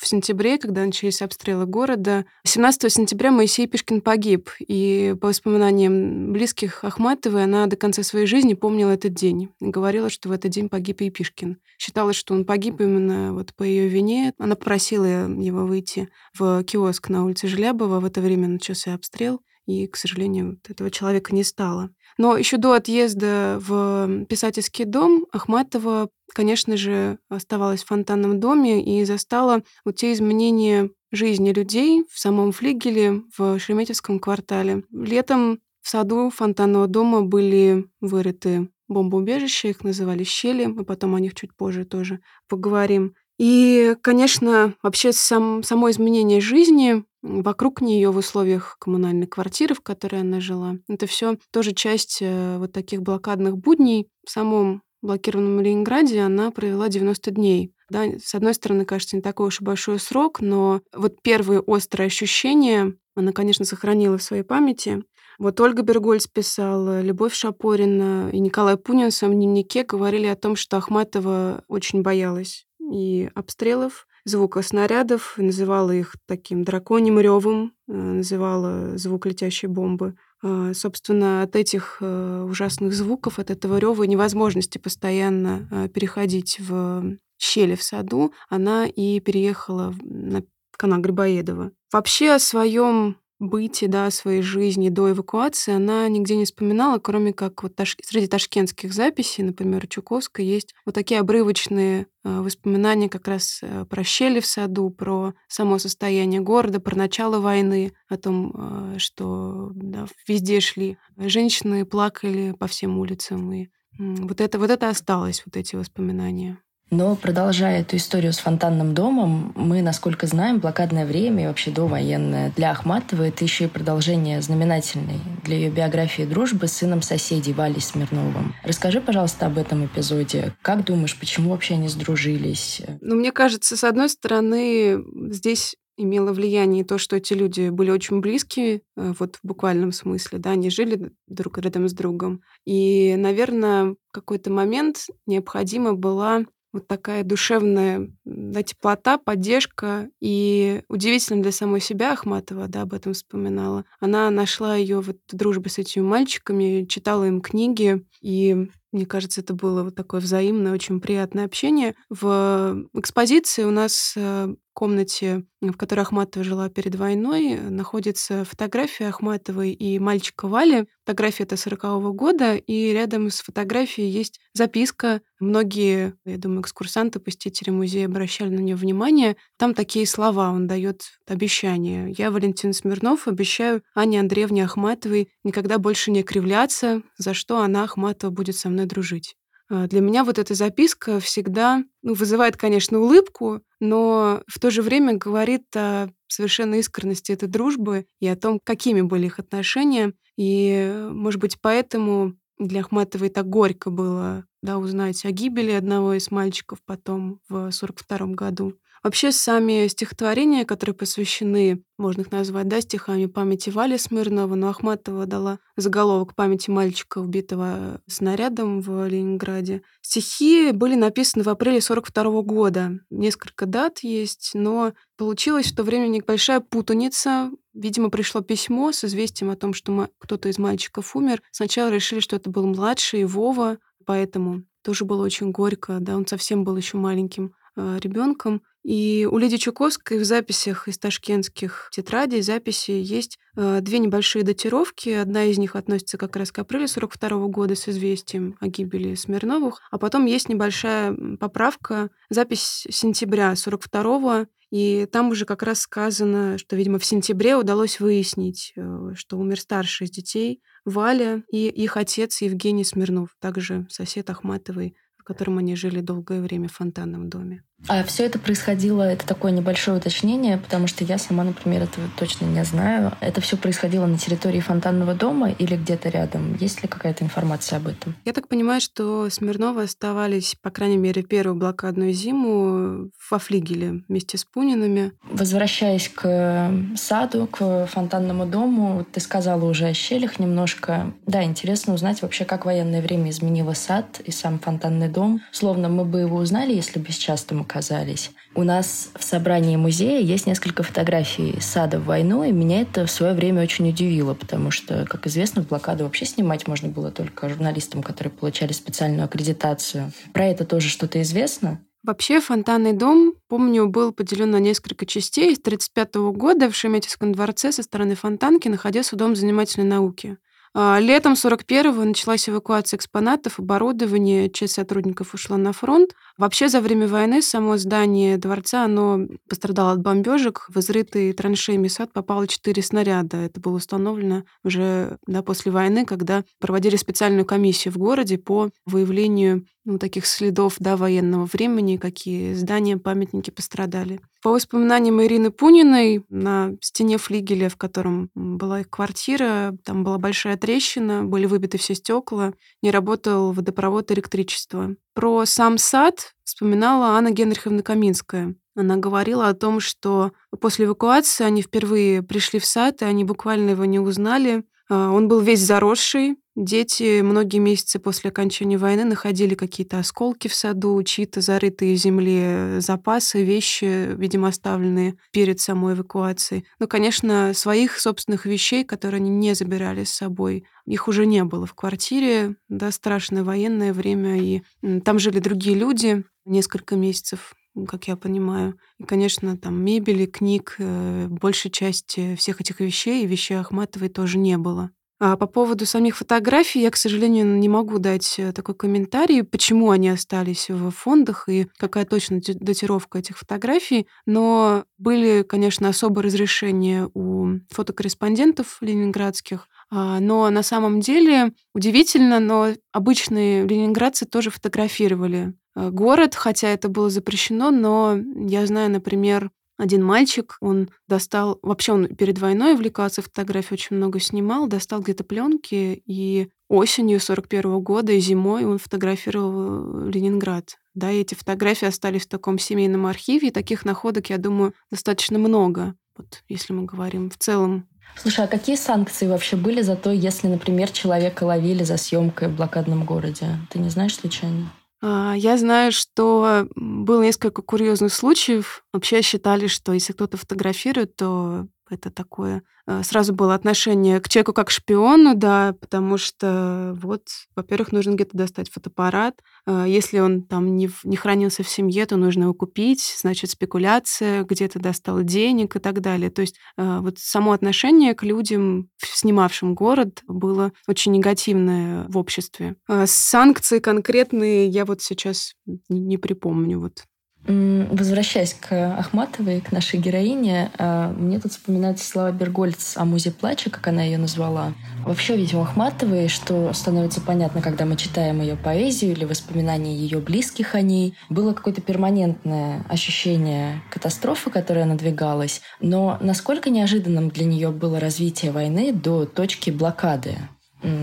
в 0.00 0.06
сентябре, 0.06 0.58
когда 0.58 0.84
начались 0.84 1.22
обстрелы 1.22 1.66
города. 1.66 2.24
17 2.44 2.92
сентября 2.92 3.30
Моисей 3.30 3.66
Пишкин 3.66 4.00
погиб, 4.00 4.50
и 4.60 5.14
по 5.20 5.28
воспоминаниям 5.28 6.32
близких 6.32 6.84
Ахматовой, 6.84 7.44
она 7.44 7.66
до 7.66 7.76
конца 7.76 8.02
своей 8.02 8.26
жизни 8.26 8.54
помнила 8.54 8.90
этот 8.90 9.14
день. 9.14 9.50
Говорила, 9.60 10.08
что 10.10 10.28
в 10.28 10.32
этот 10.32 10.52
день 10.52 10.68
погиб 10.68 11.00
и 11.00 11.10
Пишкин. 11.10 11.58
Считала, 11.78 12.12
что 12.12 12.34
он 12.34 12.44
погиб 12.44 12.80
именно 12.80 13.34
вот 13.34 13.54
по 13.54 13.62
ее 13.62 13.88
вине. 13.88 14.32
Она 14.38 14.54
попросила 14.54 15.04
его 15.04 15.66
выйти 15.66 16.08
в 16.38 16.62
киоск 16.64 17.08
на 17.08 17.24
улице 17.24 17.48
Желябова. 17.48 18.00
В 18.00 18.04
это 18.04 18.20
время 18.20 18.48
начался 18.48 18.94
обстрел, 18.94 19.40
и, 19.66 19.86
к 19.86 19.96
сожалению, 19.96 20.58
этого 20.68 20.90
человека 20.90 21.34
не 21.34 21.44
стало. 21.44 21.90
Но 22.18 22.36
еще 22.36 22.56
до 22.56 22.74
отъезда 22.74 23.58
в 23.60 24.26
писательский 24.28 24.84
дом 24.84 25.26
Ахматова, 25.32 26.10
конечно 26.34 26.76
же, 26.76 27.18
оставалась 27.28 27.84
в 27.84 27.86
фонтанном 27.86 28.40
доме 28.40 28.84
и 28.84 29.04
застала 29.04 29.62
вот 29.84 29.96
те 29.96 30.12
изменения 30.12 30.90
жизни 31.12 31.52
людей 31.52 32.04
в 32.10 32.18
самом 32.18 32.52
флигеле 32.52 33.22
в 33.36 33.58
Шереметьевском 33.58 34.18
квартале. 34.18 34.82
Летом 34.90 35.60
в 35.80 35.88
саду 35.88 36.30
фонтанного 36.30 36.88
дома 36.88 37.22
были 37.22 37.86
вырыты 38.00 38.68
бомбоубежища, 38.88 39.68
их 39.68 39.84
называли 39.84 40.24
щели, 40.24 40.66
мы 40.66 40.84
потом 40.84 41.14
о 41.14 41.20
них 41.20 41.34
чуть 41.34 41.54
позже 41.54 41.84
тоже 41.84 42.20
поговорим. 42.48 43.14
И, 43.38 43.94
конечно, 44.02 44.74
вообще 44.82 45.12
сам, 45.12 45.62
само 45.62 45.90
изменение 45.90 46.40
жизни 46.40 47.04
вокруг 47.22 47.80
нее 47.80 48.10
в 48.10 48.16
условиях 48.16 48.76
коммунальной 48.80 49.26
квартиры, 49.26 49.74
в 49.74 49.80
которой 49.80 50.22
она 50.22 50.40
жила. 50.40 50.76
Это 50.88 51.06
все 51.06 51.36
тоже 51.52 51.72
часть 51.72 52.18
э, 52.20 52.58
вот 52.58 52.72
таких 52.72 53.02
блокадных 53.02 53.56
будней. 53.56 54.08
В 54.24 54.30
самом 54.30 54.82
блокированном 55.02 55.60
Ленинграде 55.60 56.20
она 56.20 56.50
провела 56.50 56.88
90 56.88 57.30
дней. 57.30 57.72
Да, 57.90 58.04
с 58.22 58.34
одной 58.34 58.54
стороны, 58.54 58.84
кажется, 58.84 59.16
не 59.16 59.22
такой 59.22 59.48
уж 59.48 59.60
и 59.60 59.64
большой 59.64 59.98
срок, 59.98 60.40
но 60.40 60.80
вот 60.92 61.22
первые 61.22 61.60
острые 61.60 62.08
ощущения 62.08 62.94
она, 63.14 63.32
конечно, 63.32 63.64
сохранила 63.64 64.18
в 64.18 64.22
своей 64.22 64.42
памяти. 64.42 65.02
Вот 65.38 65.60
Ольга 65.60 65.82
Бергольц 65.82 66.26
писала, 66.26 67.00
Любовь 67.00 67.34
Шапорина 67.34 68.30
и 68.32 68.40
Николай 68.40 68.76
Пунин 68.76 69.10
в 69.10 69.14
своем 69.14 69.34
дневнике 69.34 69.84
говорили 69.84 70.26
о 70.26 70.36
том, 70.36 70.56
что 70.56 70.76
Ахматова 70.76 71.64
очень 71.68 72.02
боялась 72.02 72.67
и 72.90 73.30
обстрелов, 73.34 74.06
звука 74.24 74.62
снарядов, 74.62 75.34
называла 75.36 75.90
их 75.90 76.14
таким 76.26 76.64
драконьим 76.64 77.18
ревом, 77.18 77.72
э, 77.88 77.92
называла 77.92 78.96
звук 78.96 79.26
летящей 79.26 79.68
бомбы 79.68 80.14
А, 80.40 80.72
собственно, 80.72 81.42
от 81.42 81.56
этих 81.56 81.98
э, 82.00 82.46
ужасных 82.48 82.92
звуков, 82.94 83.40
от 83.40 83.50
этого 83.50 83.78
рева 83.78 84.04
невозможности 84.04 84.78
постоянно 84.78 85.68
э, 85.70 85.88
переходить 85.88 86.60
в 86.60 87.18
щели 87.38 87.74
в 87.74 87.82
саду, 87.82 88.32
она 88.48 88.86
и 88.86 89.18
переехала 89.18 89.94
на 90.00 90.44
канал 90.76 91.00
Грибоедова. 91.00 91.72
Вообще 91.92 92.30
о 92.30 92.38
своем 92.38 93.16
быте, 93.38 93.86
да, 93.86 94.10
своей 94.10 94.42
жизни 94.42 94.88
до 94.88 95.10
эвакуации 95.10 95.74
она 95.74 96.08
нигде 96.08 96.36
не 96.36 96.44
вспоминала, 96.44 96.98
кроме 96.98 97.32
как 97.32 97.62
вот 97.62 97.76
таш... 97.76 97.96
среди 98.02 98.26
ташкентских 98.26 98.92
записей, 98.92 99.44
например, 99.44 99.86
Чуковской 99.86 100.44
есть 100.44 100.74
вот 100.84 100.94
такие 100.94 101.20
обрывочные 101.20 102.06
э, 102.24 102.40
воспоминания 102.40 103.08
как 103.08 103.28
раз 103.28 103.60
э, 103.62 103.84
про 103.84 104.04
щели 104.04 104.40
в 104.40 104.46
саду, 104.46 104.90
про 104.90 105.34
само 105.46 105.78
состояние 105.78 106.40
города, 106.40 106.80
про 106.80 106.96
начало 106.96 107.40
войны, 107.40 107.92
о 108.08 108.16
том, 108.16 108.52
э, 108.54 108.98
что 108.98 109.70
да, 109.74 110.06
везде 110.26 110.60
шли 110.60 110.98
женщины, 111.16 111.84
плакали 111.84 112.54
по 112.58 112.66
всем 112.66 112.98
улицам. 112.98 113.52
И 113.52 113.68
вот 113.98 114.40
это, 114.40 114.58
вот 114.58 114.70
это 114.70 114.88
осталось, 114.88 115.42
вот 115.44 115.56
эти 115.56 115.76
воспоминания. 115.76 116.58
Но 116.90 117.16
продолжая 117.16 117.82
эту 117.82 117.96
историю 117.96 118.32
с 118.32 118.38
фонтанным 118.38 118.94
домом, 118.94 119.52
мы, 119.54 119.82
насколько 119.82 120.26
знаем, 120.26 120.58
блокадное 120.58 121.04
время 121.04 121.44
и 121.44 121.46
вообще 121.46 121.70
довоенное 121.70 122.52
для 122.56 122.70
Ахматовой 122.70 123.28
это 123.28 123.44
еще 123.44 123.64
и 123.64 123.68
продолжение 123.68 124.40
знаменательной 124.40 125.20
для 125.44 125.56
ее 125.56 125.70
биографии 125.70 126.22
дружбы 126.22 126.66
с 126.66 126.72
сыном 126.72 127.02
соседей 127.02 127.52
Валей 127.52 127.80
Смирновым. 127.80 128.54
Расскажи, 128.64 129.00
пожалуйста, 129.00 129.46
об 129.46 129.58
этом 129.58 129.84
эпизоде. 129.84 130.54
Как 130.62 130.84
думаешь, 130.84 131.18
почему 131.18 131.50
вообще 131.50 131.74
они 131.74 131.88
сдружились? 131.88 132.80
Ну, 133.00 133.16
мне 133.16 133.32
кажется, 133.32 133.76
с 133.76 133.84
одной 133.84 134.08
стороны, 134.08 134.98
здесь 135.30 135.76
имело 135.98 136.32
влияние 136.32 136.84
то, 136.84 136.96
что 136.96 137.16
эти 137.16 137.34
люди 137.34 137.68
были 137.68 137.90
очень 137.90 138.20
близкие, 138.20 138.82
э, 138.96 139.12
вот 139.18 139.36
в 139.36 139.46
буквальном 139.46 139.92
смысле, 139.92 140.38
да, 140.38 140.50
они 140.50 140.70
жили 140.70 141.10
друг 141.26 141.58
рядом 141.58 141.88
с 141.88 141.92
другом. 141.92 142.40
И, 142.64 143.16
наверное, 143.16 143.96
в 144.08 144.12
какой-то 144.12 144.50
момент 144.50 145.06
необходима 145.26 145.94
была 145.94 146.44
вот 146.78 146.88
такая 146.88 147.22
душевная 147.24 148.10
да, 148.24 148.62
теплота, 148.62 149.18
поддержка. 149.18 150.08
И 150.20 150.82
удивительно 150.88 151.42
для 151.42 151.52
самой 151.52 151.80
себя 151.80 152.12
Ахматова, 152.12 152.68
да, 152.68 152.82
об 152.82 152.94
этом 152.94 153.12
вспоминала. 153.12 153.84
Она 154.00 154.30
нашла 154.30 154.76
ее 154.76 155.00
вот 155.00 155.18
в 155.30 155.36
дружбе 155.36 155.70
с 155.70 155.78
этими 155.78 156.02
мальчиками, 156.02 156.86
читала 156.88 157.24
им 157.24 157.40
книги, 157.40 158.04
и 158.20 158.68
мне 158.92 159.06
кажется, 159.06 159.40
это 159.40 159.54
было 159.54 159.82
вот 159.82 159.94
такое 159.94 160.20
взаимное, 160.20 160.72
очень 160.72 161.00
приятное 161.00 161.44
общение. 161.44 161.94
В 162.08 162.86
экспозиции 162.94 163.64
у 163.64 163.70
нас 163.70 164.14
э, 164.16 164.54
комнате, 164.78 165.42
в 165.60 165.72
которой 165.72 166.02
Ахматова 166.02 166.44
жила 166.44 166.68
перед 166.68 166.94
войной, 166.94 167.58
находится 167.58 168.44
фотография 168.44 169.08
Ахматовой 169.08 169.72
и 169.72 169.98
мальчика 169.98 170.46
Вали. 170.46 170.86
Фотография 171.04 171.42
это 171.42 171.56
40-го 171.56 172.12
года, 172.12 172.54
и 172.54 172.92
рядом 172.92 173.28
с 173.28 173.40
фотографией 173.40 174.08
есть 174.08 174.38
записка. 174.54 175.20
Многие, 175.40 176.14
я 176.24 176.38
думаю, 176.38 176.60
экскурсанты, 176.60 177.18
посетители 177.18 177.70
музея 177.70 178.06
обращали 178.06 178.50
на 178.50 178.60
нее 178.60 178.76
внимание. 178.76 179.36
Там 179.56 179.74
такие 179.74 180.06
слова, 180.06 180.50
он 180.50 180.68
дает 180.68 181.02
обещание. 181.26 182.14
Я, 182.16 182.30
Валентин 182.30 182.72
Смирнов, 182.72 183.26
обещаю 183.26 183.82
Ане 183.96 184.20
Андреевне 184.20 184.64
Ахматовой 184.64 185.28
никогда 185.42 185.78
больше 185.78 186.12
не 186.12 186.22
кривляться, 186.22 187.02
за 187.16 187.34
что 187.34 187.58
она, 187.62 187.82
Ахматова, 187.82 188.30
будет 188.30 188.54
со 188.54 188.68
мной 188.68 188.86
дружить. 188.88 189.36
А, 189.70 189.86
для 189.86 190.00
меня 190.00 190.24
вот 190.24 190.38
эта 190.38 190.54
записка 190.54 191.20
всегда 191.20 191.84
ну, 192.02 192.14
вызывает, 192.14 192.56
конечно, 192.56 193.00
улыбку, 193.00 193.60
но 193.80 194.42
в 194.46 194.58
то 194.58 194.70
же 194.70 194.82
время 194.82 195.14
говорит 195.14 195.64
о 195.76 196.08
совершенной 196.26 196.80
искренности 196.80 197.32
этой 197.32 197.48
дружбы 197.48 198.06
и 198.20 198.26
о 198.26 198.36
том, 198.36 198.60
какими 198.62 199.02
были 199.02 199.26
их 199.26 199.38
отношения. 199.38 200.12
И, 200.36 201.08
может 201.10 201.40
быть, 201.40 201.58
поэтому 201.60 202.34
для 202.58 202.80
Ахматовой 202.80 203.28
так 203.28 203.48
горько 203.48 203.90
было 203.90 204.44
да, 204.62 204.78
узнать 204.78 205.24
о 205.24 205.30
гибели 205.30 205.70
одного 205.70 206.14
из 206.14 206.30
мальчиков 206.30 206.78
потом 206.84 207.40
в 207.48 207.54
1942 207.54 208.34
году. 208.34 208.74
Вообще 209.02 209.32
сами 209.32 209.86
стихотворения, 209.88 210.64
которые 210.64 210.94
посвящены, 210.94 211.82
можно 211.98 212.22
их 212.22 212.30
назвать, 212.30 212.68
да, 212.68 212.80
стихами 212.80 213.26
памяти 213.26 213.70
Вали 213.70 213.98
Смирнова, 213.98 214.54
но 214.54 214.68
Ахматова 214.68 215.26
дала 215.26 215.58
заголовок 215.76 216.34
памяти 216.34 216.70
мальчика, 216.70 217.18
убитого 217.18 218.00
снарядом 218.06 218.80
в 218.80 219.06
Ленинграде. 219.06 219.82
Стихи 220.00 220.72
были 220.72 220.94
написаны 220.94 221.44
в 221.44 221.48
апреле 221.48 221.80
42 221.80 222.42
года. 222.42 222.92
Несколько 223.10 223.66
дат 223.66 224.00
есть, 224.00 224.52
но 224.54 224.92
получилось 225.16 225.72
в 225.72 225.76
то 225.76 225.82
время 225.82 226.08
небольшая 226.08 226.60
путаница. 226.60 227.50
Видимо, 227.74 228.10
пришло 228.10 228.40
письмо 228.40 228.92
с 228.92 229.04
известием 229.04 229.50
о 229.50 229.56
том, 229.56 229.74
что 229.74 230.08
кто-то 230.18 230.48
из 230.48 230.58
мальчиков 230.58 231.14
умер. 231.14 231.42
Сначала 231.50 231.90
решили, 231.90 232.20
что 232.20 232.36
это 232.36 232.50
был 232.50 232.66
младший 232.66 233.24
Вова, 233.24 233.78
поэтому 234.04 234.62
тоже 234.82 235.04
было 235.04 235.24
очень 235.24 235.50
горько, 235.50 235.98
да, 236.00 236.16
он 236.16 236.26
совсем 236.26 236.64
был 236.64 236.76
еще 236.76 236.96
маленьким 236.96 237.52
э, 237.76 237.98
ребенком. 238.00 238.62
И 238.88 239.28
у 239.30 239.36
Лидии 239.36 239.58
Чуковской 239.58 240.18
в 240.18 240.24
записях 240.24 240.88
из 240.88 240.96
ташкентских 240.96 241.90
тетрадей 241.92 242.40
записи 242.40 242.92
есть 242.92 243.38
э, 243.54 243.80
две 243.82 243.98
небольшие 243.98 244.44
датировки. 244.44 245.10
Одна 245.10 245.44
из 245.44 245.58
них 245.58 245.76
относится 245.76 246.16
как 246.16 246.34
раз 246.36 246.50
к 246.52 246.58
апрелю 246.60 246.88
42 246.88 247.48
года 247.48 247.74
с 247.74 247.86
известием 247.86 248.56
о 248.60 248.68
гибели 248.68 249.14
Смирновых, 249.14 249.82
а 249.90 249.98
потом 249.98 250.24
есть 250.24 250.48
небольшая 250.48 251.14
поправка, 251.38 252.08
запись 252.30 252.86
сентября 252.88 253.54
42 253.56 254.46
и 254.70 255.06
там 255.12 255.28
уже 255.32 255.44
как 255.44 255.62
раз 255.62 255.80
сказано, 255.80 256.56
что, 256.56 256.74
видимо, 256.74 256.98
в 256.98 257.04
сентябре 257.04 257.56
удалось 257.56 258.00
выяснить, 258.00 258.72
э, 258.74 259.12
что 259.14 259.36
умер 259.36 259.60
старший 259.60 260.06
из 260.06 260.12
детей 260.12 260.62
Валя 260.86 261.42
и 261.52 261.68
их 261.68 261.98
отец 261.98 262.40
Евгений 262.40 262.84
Смирнов, 262.84 263.36
также 263.38 263.86
сосед 263.90 264.30
Ахматовой, 264.30 264.96
в 265.18 265.24
котором 265.24 265.58
они 265.58 265.76
жили 265.76 266.00
долгое 266.00 266.40
время 266.40 266.68
в 266.68 266.72
фонтанном 266.72 267.28
доме. 267.28 267.64
А 267.86 268.02
все 268.02 268.24
это 268.26 268.38
происходило, 268.38 269.02
это 269.02 269.26
такое 269.26 269.52
небольшое 269.52 269.98
уточнение, 269.98 270.58
потому 270.58 270.88
что 270.88 271.04
я 271.04 271.16
сама, 271.16 271.44
например, 271.44 271.82
этого 271.82 272.08
точно 272.18 272.46
не 272.46 272.64
знаю. 272.64 273.12
Это 273.20 273.40
все 273.40 273.56
происходило 273.56 274.06
на 274.06 274.18
территории 274.18 274.60
фонтанного 274.60 275.14
дома 275.14 275.50
или 275.50 275.76
где-то 275.76 276.08
рядом? 276.08 276.56
Есть 276.56 276.82
ли 276.82 276.88
какая-то 276.88 277.24
информация 277.24 277.76
об 277.76 277.86
этом? 277.86 278.16
Я 278.24 278.32
так 278.32 278.48
понимаю, 278.48 278.80
что 278.80 279.30
Смирновы 279.30 279.84
оставались, 279.84 280.56
по 280.60 280.70
крайней 280.70 280.96
мере, 280.96 281.22
первую 281.22 281.56
блокадную 281.56 282.12
зиму 282.12 283.10
во 283.30 283.38
флигеле 283.38 284.02
вместе 284.08 284.38
с 284.38 284.44
Пунинами. 284.44 285.12
Возвращаясь 285.30 286.08
к 286.08 286.70
саду, 286.96 287.46
к 287.46 287.86
фонтанному 287.86 288.44
дому, 288.46 289.06
ты 289.12 289.20
сказала 289.20 289.64
уже 289.64 289.86
о 289.86 289.94
щелях 289.94 290.38
немножко. 290.38 291.14
Да, 291.26 291.44
интересно 291.44 291.94
узнать 291.94 292.22
вообще, 292.22 292.44
как 292.44 292.64
военное 292.64 293.00
время 293.00 293.30
изменило 293.30 293.72
сад 293.72 294.20
и 294.24 294.32
сам 294.32 294.58
фонтанный 294.58 295.08
дом. 295.08 295.40
Словно 295.52 295.88
мы 295.88 296.04
бы 296.04 296.20
его 296.20 296.36
узнали, 296.38 296.74
если 296.74 296.98
бы 296.98 297.12
сейчас 297.12 297.44
там 297.44 297.62
оказались. 297.68 298.30
У 298.54 298.64
нас 298.64 299.10
в 299.14 299.22
собрании 299.22 299.76
музея 299.76 300.20
есть 300.20 300.46
несколько 300.46 300.82
фотографий 300.82 301.60
сада 301.60 302.00
в 302.00 302.06
войну, 302.06 302.42
и 302.42 302.50
меня 302.50 302.80
это 302.80 303.04
в 303.04 303.10
свое 303.10 303.34
время 303.34 303.62
очень 303.62 303.90
удивило, 303.90 304.32
потому 304.32 304.70
что, 304.70 305.04
как 305.08 305.26
известно, 305.26 305.62
блокаду 305.62 306.04
вообще 306.04 306.24
снимать 306.24 306.66
можно 306.66 306.88
было 306.88 307.10
только 307.10 307.48
журналистам, 307.48 308.02
которые 308.02 308.32
получали 308.32 308.72
специальную 308.72 309.26
аккредитацию. 309.26 310.12
Про 310.32 310.46
это 310.46 310.64
тоже 310.64 310.88
что-то 310.88 311.20
известно? 311.20 311.80
Вообще 312.04 312.40
фонтанный 312.40 312.94
дом, 312.94 313.34
помню, 313.48 313.86
был 313.86 314.12
поделен 314.12 314.50
на 314.50 314.60
несколько 314.60 315.04
частей. 315.04 315.54
С 315.54 315.58
1935 315.58 316.14
года 316.38 316.70
в 316.70 316.74
Шеметьевском 316.74 317.32
дворце 317.32 317.70
со 317.70 317.82
стороны 317.82 318.14
фонтанки 318.14 318.68
находился 318.68 319.16
Дом 319.16 319.36
занимательной 319.36 319.86
науки. 319.86 320.38
А, 320.74 320.98
летом 321.00 321.32
41-го 321.32 322.04
началась 322.04 322.48
эвакуация 322.48 322.98
экспонатов, 322.98 323.58
оборудования, 323.58 324.48
часть 324.50 324.74
сотрудников 324.74 325.34
ушла 325.34 325.56
на 325.56 325.72
фронт. 325.72 326.10
Вообще 326.36 326.68
за 326.68 326.80
время 326.80 327.08
войны 327.08 327.42
само 327.42 327.76
здание 327.76 328.36
дворца, 328.36 328.84
оно 328.84 329.20
пострадало 329.48 329.92
от 329.92 330.00
бомбежек. 330.00 330.66
В 330.68 330.78
изрытый 330.78 331.32
траншеями 331.32 331.88
сад 331.88 332.12
попало 332.12 332.46
четыре 332.46 332.82
снаряда. 332.82 333.38
Это 333.38 333.60
было 333.60 333.76
установлено 333.76 334.44
уже 334.64 335.18
да, 335.26 335.42
после 335.42 335.72
войны, 335.72 336.04
когда 336.04 336.44
проводили 336.60 336.96
специальную 336.96 337.44
комиссию 337.44 337.94
в 337.94 337.98
городе 337.98 338.38
по 338.38 338.70
выявлению 338.86 339.64
ну, 339.88 339.98
таких 339.98 340.26
следов 340.26 340.76
да, 340.78 340.98
военного 340.98 341.48
времени, 341.50 341.96
какие 341.96 342.52
здания, 342.52 342.98
памятники 342.98 343.50
пострадали. 343.50 344.20
По 344.42 344.50
воспоминаниям 344.50 345.22
Ирины 345.22 345.50
Пуниной, 345.50 346.26
на 346.28 346.74
стене 346.82 347.16
флигеля, 347.16 347.70
в 347.70 347.76
котором 347.76 348.30
была 348.34 348.80
их 348.80 348.90
квартира, 348.90 349.74
там 349.84 350.04
была 350.04 350.18
большая 350.18 350.58
трещина, 350.58 351.24
были 351.24 351.46
выбиты 351.46 351.78
все 351.78 351.94
стекла, 351.94 352.52
не 352.82 352.90
работал 352.90 353.52
водопровод 353.52 354.12
электричество. 354.12 354.94
Про 355.14 355.46
сам 355.46 355.78
сад 355.78 356.34
вспоминала 356.44 357.16
Анна 357.16 357.30
Генриховна 357.30 357.82
Каминская. 357.82 358.54
Она 358.76 358.96
говорила 358.96 359.48
о 359.48 359.54
том, 359.54 359.80
что 359.80 360.32
после 360.60 360.84
эвакуации 360.84 361.44
они 361.44 361.62
впервые 361.62 362.22
пришли 362.22 362.58
в 362.58 362.66
сад, 362.66 363.00
и 363.00 363.06
они 363.06 363.24
буквально 363.24 363.70
его 363.70 363.86
не 363.86 364.00
узнали. 364.00 364.64
А, 364.90 365.10
он 365.10 365.28
был 365.28 365.40
весь 365.40 365.60
заросший, 365.60 366.36
Дети 366.60 367.20
многие 367.20 367.58
месяцы 367.58 368.00
после 368.00 368.30
окончания 368.30 368.78
войны 368.78 369.04
находили 369.04 369.54
какие-то 369.54 370.00
осколки 370.00 370.48
в 370.48 370.54
саду, 370.54 371.00
чьи-то 371.04 371.40
зарытые 371.40 371.94
в 371.94 371.98
земле 371.98 372.80
запасы, 372.80 373.44
вещи, 373.44 374.12
видимо, 374.16 374.48
оставленные 374.48 375.14
перед 375.30 375.60
самой 375.60 375.94
эвакуацией. 375.94 376.64
Но, 376.80 376.88
конечно, 376.88 377.52
своих 377.54 378.00
собственных 378.00 378.44
вещей, 378.44 378.82
которые 378.82 379.20
они 379.20 379.30
не 379.30 379.54
забирали 379.54 380.02
с 380.02 380.10
собой, 380.10 380.64
их 380.84 381.06
уже 381.06 381.26
не 381.26 381.44
было 381.44 381.64
в 381.64 381.74
квартире. 381.74 382.56
Да, 382.68 382.90
страшное 382.90 383.44
военное 383.44 383.92
время, 383.92 384.42
и 384.42 384.62
там 385.04 385.20
жили 385.20 385.38
другие 385.38 385.76
люди 385.76 386.24
несколько 386.44 386.96
месяцев 386.96 387.54
как 387.86 388.08
я 388.08 388.16
понимаю. 388.16 388.76
И, 388.98 389.04
конечно, 389.04 389.56
там 389.56 389.80
мебели, 389.80 390.26
книг, 390.26 390.74
э, 390.78 391.28
большей 391.28 391.70
части 391.70 392.34
всех 392.34 392.60
этих 392.60 392.80
вещей 392.80 393.22
и 393.22 393.26
вещей 393.28 393.54
Ахматовой 393.54 394.08
тоже 394.08 394.36
не 394.36 394.58
было. 394.58 394.90
А 395.20 395.36
по 395.36 395.46
поводу 395.46 395.84
самих 395.84 396.16
фотографий 396.16 396.80
я, 396.80 396.90
к 396.92 396.96
сожалению, 396.96 397.58
не 397.58 397.68
могу 397.68 397.98
дать 397.98 398.38
э, 398.38 398.52
такой 398.52 398.76
комментарий, 398.76 399.42
почему 399.42 399.90
они 399.90 400.08
остались 400.10 400.70
в 400.70 400.90
фондах 400.90 401.48
и 401.48 401.66
какая 401.76 402.04
точно 402.04 402.40
датировка 402.40 403.18
этих 403.18 403.36
фотографий. 403.38 404.06
Но 404.26 404.84
были, 404.96 405.42
конечно, 405.42 405.88
особые 405.88 406.24
разрешения 406.24 407.10
у 407.14 407.58
фотокорреспондентов 407.70 408.78
ленинградских. 408.80 409.66
А, 409.90 410.20
но 410.20 410.48
на 410.50 410.62
самом 410.62 411.00
деле 411.00 411.52
удивительно, 411.74 412.38
но 412.38 412.68
обычные 412.92 413.66
ленинградцы 413.66 414.24
тоже 414.24 414.50
фотографировали 414.50 415.54
э, 415.74 415.90
город, 415.90 416.36
хотя 416.36 416.68
это 416.68 416.88
было 416.88 417.10
запрещено, 417.10 417.72
но 417.72 418.16
я 418.36 418.64
знаю, 418.66 418.90
например, 418.90 419.50
один 419.78 420.04
мальчик, 420.04 420.56
он 420.60 420.90
достал, 421.06 421.58
вообще 421.62 421.92
он 421.92 422.08
перед 422.08 422.38
войной 422.38 422.74
увлекался 422.74 423.22
фотографией, 423.22 423.74
очень 423.74 423.96
много 423.96 424.18
снимал, 424.20 424.66
достал 424.66 425.00
где-то 425.00 425.24
пленки, 425.24 426.02
и 426.04 426.48
осенью 426.68 427.20
41 427.20 427.80
года 427.80 428.12
и 428.12 428.18
зимой 428.18 428.64
он 428.64 428.78
фотографировал 428.78 430.08
э, 430.08 430.10
Ленинград. 430.10 430.76
Да, 430.94 431.10
и 431.10 431.20
эти 431.20 431.34
фотографии 431.34 431.86
остались 431.86 432.26
в 432.26 432.28
таком 432.28 432.58
семейном 432.58 433.06
архиве, 433.06 433.48
и 433.48 433.52
таких 433.52 433.84
находок, 433.84 434.30
я 434.30 434.38
думаю, 434.38 434.74
достаточно 434.90 435.38
много, 435.38 435.94
вот 436.16 436.42
если 436.48 436.72
мы 436.72 436.84
говорим 436.84 437.30
в 437.30 437.38
целом 437.38 437.86
Слушай, 438.16 438.46
а 438.46 438.48
какие 438.48 438.74
санкции 438.74 439.28
вообще 439.28 439.56
были 439.56 439.80
за 439.82 439.94
то, 439.94 440.10
если, 440.10 440.48
например, 440.48 440.90
человека 440.90 441.44
ловили 441.44 441.84
за 441.84 441.96
съемкой 441.96 442.48
в 442.48 442.56
блокадном 442.56 443.04
городе? 443.04 443.46
Ты 443.70 443.78
не 443.78 443.90
знаешь 443.90 444.16
случайно? 444.16 444.72
А, 445.00 445.34
я 445.36 445.56
знаю, 445.56 445.92
что 445.92 446.66
было 446.74 447.22
несколько 447.22 447.62
курьезных 447.62 448.12
случаев. 448.12 448.84
Вообще 448.92 449.22
считали, 449.22 449.66
что 449.68 449.92
если 449.92 450.12
кто-то 450.12 450.36
фотографирует, 450.36 451.14
то 451.16 451.66
это 451.90 452.10
такое 452.10 452.62
э, 452.86 453.02
сразу 453.02 453.32
было 453.32 453.54
отношение 453.54 454.20
к 454.20 454.28
человеку 454.28 454.52
как 454.52 454.68
к 454.68 454.70
шпиону, 454.70 455.34
да, 455.34 455.74
потому 455.80 456.18
что 456.18 456.94
вот, 457.00 457.22
во-первых, 457.56 457.92
нужно 457.92 458.14
где-то 458.14 458.36
достать 458.36 458.70
фотоаппарат. 458.70 459.40
Э, 459.66 459.84
если 459.86 460.18
он 460.18 460.42
там 460.42 460.76
не, 460.76 460.90
не 461.04 461.16
хранился 461.16 461.62
в 461.62 461.68
семье, 461.68 462.06
то 462.06 462.16
нужно 462.16 462.44
его 462.44 462.54
купить, 462.54 463.16
значит, 463.20 463.50
спекуляция, 463.50 464.44
где-то 464.44 464.78
достал 464.78 465.22
денег 465.22 465.76
и 465.76 465.78
так 465.78 466.00
далее. 466.00 466.30
То 466.30 466.42
есть 466.42 466.56
э, 466.76 466.98
вот 467.00 467.18
само 467.18 467.52
отношение 467.52 468.14
к 468.14 468.22
людям, 468.22 468.90
снимавшим 469.02 469.74
город, 469.74 470.22
было 470.26 470.72
очень 470.86 471.12
негативное 471.12 472.06
в 472.08 472.18
обществе. 472.18 472.76
Санкции 473.06 473.78
конкретные 473.78 474.68
я 474.68 474.84
вот 474.84 475.02
сейчас 475.02 475.54
не 475.88 476.18
припомню. 476.18 476.80
Вот 476.80 477.04
Возвращаясь 477.46 478.52
к 478.52 478.98
Ахматовой, 478.98 479.60
к 479.60 479.72
нашей 479.72 479.98
героине, 479.98 480.70
а, 480.76 481.12
мне 481.12 481.40
тут 481.40 481.52
вспоминаются 481.52 482.06
слова 482.06 482.30
Бергольц 482.30 482.96
о 482.96 483.06
музе 483.06 483.30
плача, 483.30 483.70
как 483.70 483.86
она 483.86 484.02
ее 484.02 484.18
назвала. 484.18 484.74
Вообще 485.06 485.34
у 485.54 485.60
Ахматовой, 485.60 486.28
что 486.28 486.72
становится 486.74 487.22
понятно, 487.22 487.62
когда 487.62 487.86
мы 487.86 487.96
читаем 487.96 488.42
ее 488.42 488.56
поэзию 488.56 489.12
или 489.12 489.24
воспоминания 489.24 489.96
ее 489.96 490.18
близких 490.18 490.74
о 490.74 490.82
ней, 490.82 491.14
было 491.30 491.54
какое-то 491.54 491.80
перманентное 491.80 492.84
ощущение 492.88 493.82
катастрофы, 493.90 494.50
которая 494.50 494.84
надвигалась. 494.84 495.62
Но 495.80 496.18
насколько 496.20 496.68
неожиданным 496.68 497.30
для 497.30 497.46
нее 497.46 497.70
было 497.70 497.98
развитие 497.98 498.52
войны 498.52 498.92
до 498.92 499.24
точки 499.24 499.70
блокады? 499.70 500.36